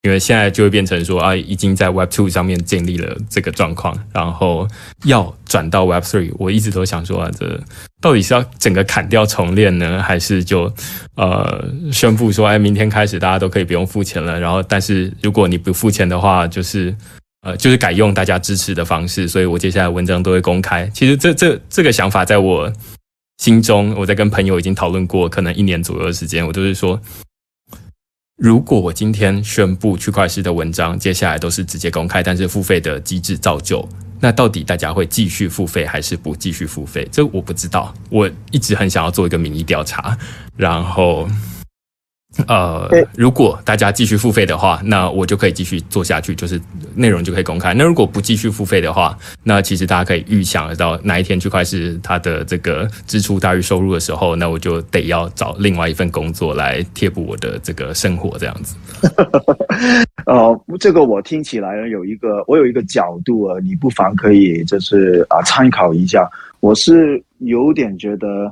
[0.03, 4.69] 因为现在就会变成说啊，已经在 Web Two 上面建立了这个状况，然后
[5.07, 7.61] 要转到 Web Three，我一直都想说啊，这
[8.03, 10.71] 到底是要整个砍掉重练呢，还是就
[11.15, 16.95] 呃宣布说，哎，明天开始大家都可以不用付钱了，然后但是如果你不付钱的话，就是
[17.41, 20.87] 呃就是改用大家支持的方式，所以我接下来文章都会公开。
[20.93, 22.71] 其实这这这个想法在我。
[23.39, 27.01] 心中，我在跟朋友已经讨论过，可能一年左右的时间，我就是说，
[28.37, 33.89] 如果我今天宣布区块链的文章，接下来都是直接公开，但是付费的机制照旧，
[34.23, 37.07] 那到底大家会继续付费还是不继续付费？
[37.11, 40.17] 这我不知道，我一直很想要做一个民意调查，
[40.57, 41.29] 然后。
[42.49, 46.59] 呃，如果大家继续付费的话，那我就可以继续做下去，就是
[46.95, 47.75] 内容就可以公开。
[47.75, 58.77] 那如果不继续付费的话，那其实大家可以预想得到哪一天区块是它的这个支出大于收入的时候，那我就得要找另外一份工作来贴补我的这个生活，这样子。
[60.25, 66.27] 呃， 这个我听起来呢，有一个我有一个角度啊，你不妨可以就是啊参考一下。
[66.61, 68.51] 我是有点觉得。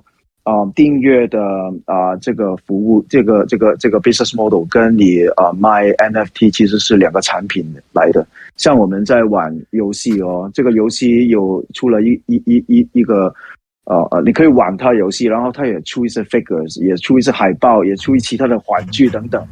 [0.51, 1.39] 啊，订阅的
[1.85, 8.27] 啊，这个服务，这个这个这个 business model 跟你啊卖 NFT 其实是两个产品来的。
[8.57, 13.33] 像我们在玩游戏哦，这个游戏有出了一一一一一个
[13.85, 19.47] 呃呃，你可以玩它游戏，然后它也出一些 figures，也出一些海报，也出一其他的玩具等等。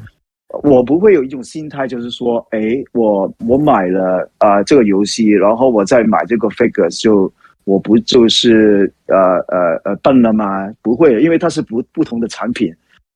[0.65, 7.33] 我不会有一种心态，就是说，诶，我我买了啊、这个游戏，然后我再买这个 figures 就。
[7.69, 9.17] 我不就是呃
[9.49, 10.73] 呃呃笨了吗？
[10.81, 12.75] 不会，因为它是不不同的产品，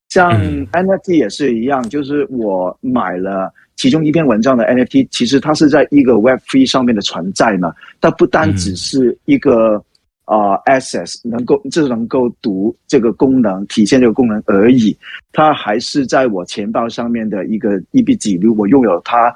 [0.09, 0.31] 像
[0.71, 9.83] NFT 也是一样，就是我买了其中一篇文章的 NFT，其实它是在一个 Web3 上面的存在嘛，它不单只是一个
[10.25, 14.95] 啊、呃、access 能够就是能够读这个功能，体现这个功能而已，
[15.31, 19.33] 它还是在我钱包上面的一个一笔记录，我拥有它，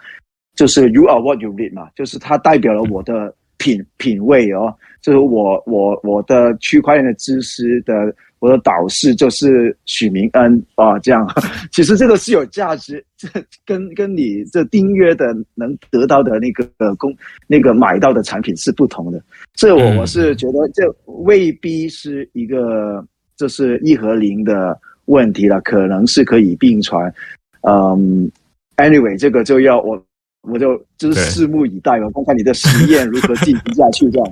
[0.56, 4.74] 就是 You are what you read 嘛，就是它代表了我的品品味哦。
[5.02, 11.26] 就是我我我的区块链的知识的我的导师就是许明恩啊，这样，
[11.72, 13.30] 其实这个是有价值，这
[13.66, 19.22] 跟跟你这订阅的能得到的那个公那个买到的产品是不同的，
[19.56, 23.06] 所以我我是觉得这未必是一个
[23.38, 27.14] 就是一和零的问题了，可能是可以并存，
[27.62, 28.30] 嗯。
[28.76, 30.04] anyway，这个就要我。
[30.50, 34.28] 我就就是拭目以待吧，看看你的实验如何进行下去，这样。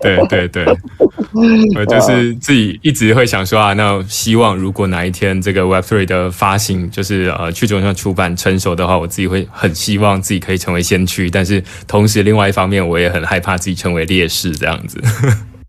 [0.00, 0.64] 对 对对，
[1.78, 15.00] 我就是自己一直会想说啊，那希望如果哪一天这个 Web Three 的发行就是呃去中心化出版成熟的话，我自己会很希望自己可以成为先驱，但是同时另外一方面，我也很害怕自己成为劣势这样子。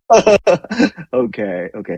[1.09, 1.97] OK OK，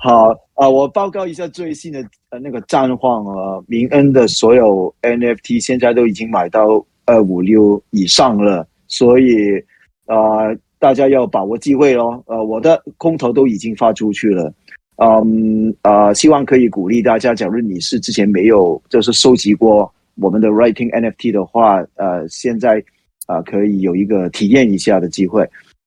[0.00, 9.58] 好啊，我报告一下最新的呃那个战况啊，明恩的所有 NFT 现在都已经买到二五六以上了，所以
[10.06, 12.22] 啊、呃，大家要把握机会哦。
[12.26, 14.54] 呃，我的空投都已经发出去了，
[14.98, 22.80] 嗯啊、呃，希望可以鼓励大家，假如你是之前没有就是收集过我们的 Writing NFT 的话，呃，现在
[23.26, 25.44] 啊、可以有一个体验一下的机会，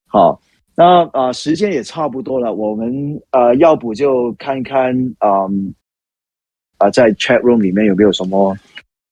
[0.08, 0.38] 好。
[0.76, 5.74] 那啊、呃，时间也差不多了，我们呃，要不就看看，嗯，
[6.78, 8.58] 啊、呃，在 chat room 里面有没有什么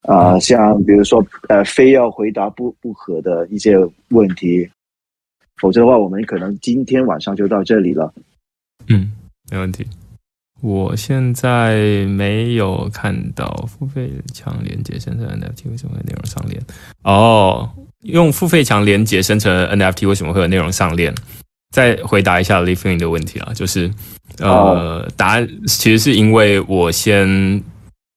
[0.02, 3.78] 啊、呃，像比如说呃，非要回答不不可的一些
[4.10, 4.68] 问题，
[5.58, 8.12] 否则的话，我们可能今天晚上就到这里了。
[8.88, 9.12] 嗯，
[9.52, 9.86] 没问题。
[10.62, 16.60] 我现在没有看到付费墙连接生成 NFT 为什么会内容上链？
[17.04, 17.70] 哦，
[18.02, 21.14] 用付费墙连接生成 NFT 为什么会有内容上链？
[21.72, 23.90] 再回答一下 Living 的问题啊，就是，
[24.40, 27.64] 呃，答案其实是因为我先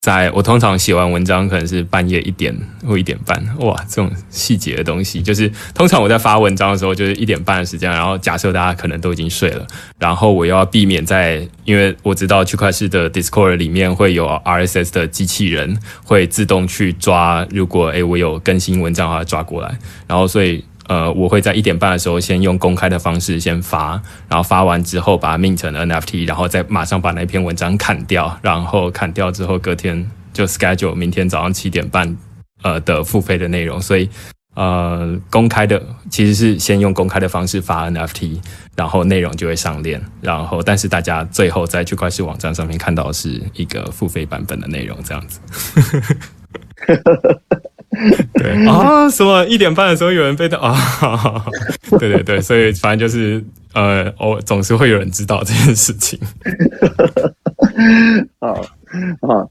[0.01, 2.53] 在我通常写完文章可能是半夜一点
[2.85, 9.65] 或一点半，哇，这种细节的东西，就是通常我在发文章的时候就是一点半的时间，然后假设大家可能都已经睡了，
[9.97, 20.61] 然后我又要避免在，因为我知道区块链的 Discord 里面会有 RSS 的机器人会自动去抓，如果诶我有更新文章的话抓过来，然后所以。
[20.87, 32.15] 呃，我会在一点半的时候先用公开的方式先发，然后发完之后把它命成 NFT，然后再马上把那篇文章砍掉，然后砍掉之后隔天就 schedule 明天早上七点半
[32.61, 33.81] 呃的付费的内容。
[33.81, 34.09] 所以
[34.55, 38.39] 呃，公开的其实是先用公开的方式发 NFT，
[38.75, 45.41] 然后内容就会上链，然后但是大家最后在区块势网站上面看到是一个付费版本的内容，这样子。
[48.35, 50.75] 对啊，什么一点半的时候有人被的啊？
[51.99, 53.43] 对对对，所以反正就是
[53.73, 56.19] 呃，我总是会有人知道这件事情。
[58.39, 58.49] 啊
[59.21, 59.45] 啊，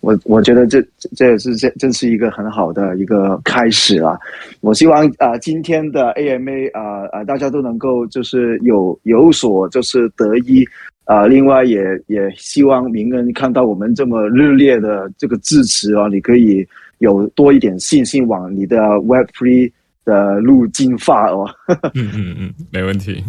[0.00, 0.80] 我我觉得这
[1.16, 4.16] 这也是这这是一个很好的一个开始啊！
[4.60, 10.64] 我希望啊、呃，今天的 AMA 啊、呃、啊，大家都能够就是有有所就是得益
[11.04, 11.28] 啊、呃。
[11.28, 16.66] 另外也也希望明恩看到我们这么热烈的这个支持啊，你可以。
[16.98, 19.72] 有多一点信心往你的 Web Free
[20.04, 21.48] 的路进发哦。
[21.94, 23.24] 嗯嗯嗯，没问题。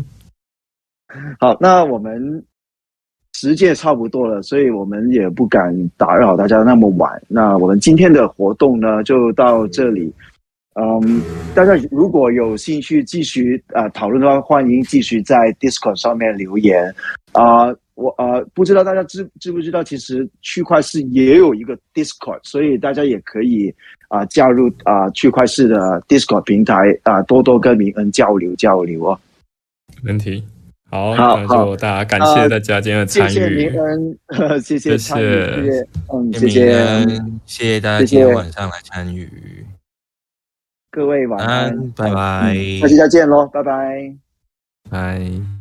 [1.39, 2.43] 好，那我们
[3.33, 7.21] 时间也差不多了，所以我们也不敢打扰大家那么晚。
[7.27, 10.13] 那我们今天的活动呢，就到这里。
[10.75, 11.21] 嗯，
[11.55, 16.93] 大家如果有兴趣继续啊、呃、讨论的话，欢迎继续在 Discord 上面留言
[17.31, 17.65] 啊。
[17.67, 23.69] 呃我呃不知道大家知知不知道，其实区块市也有一个 Discord，所以大家也可以
[24.07, 26.73] 啊、呃、加入啊、呃、区块市的 Discord 平台
[27.03, 29.19] 啊、呃，多多跟明恩交流交流哦。
[30.01, 30.41] 没问题，
[30.89, 35.25] 好，好，那就大家感谢大家今天的参与，呃、谢谢明恩， 谢谢参与，
[35.65, 39.27] 谢谢，嗯，谢谢，恩谢谢大家今天晚上来参与，
[40.89, 44.15] 各位晚安，拜拜，下期再见喽，拜拜，
[44.89, 45.58] 拜。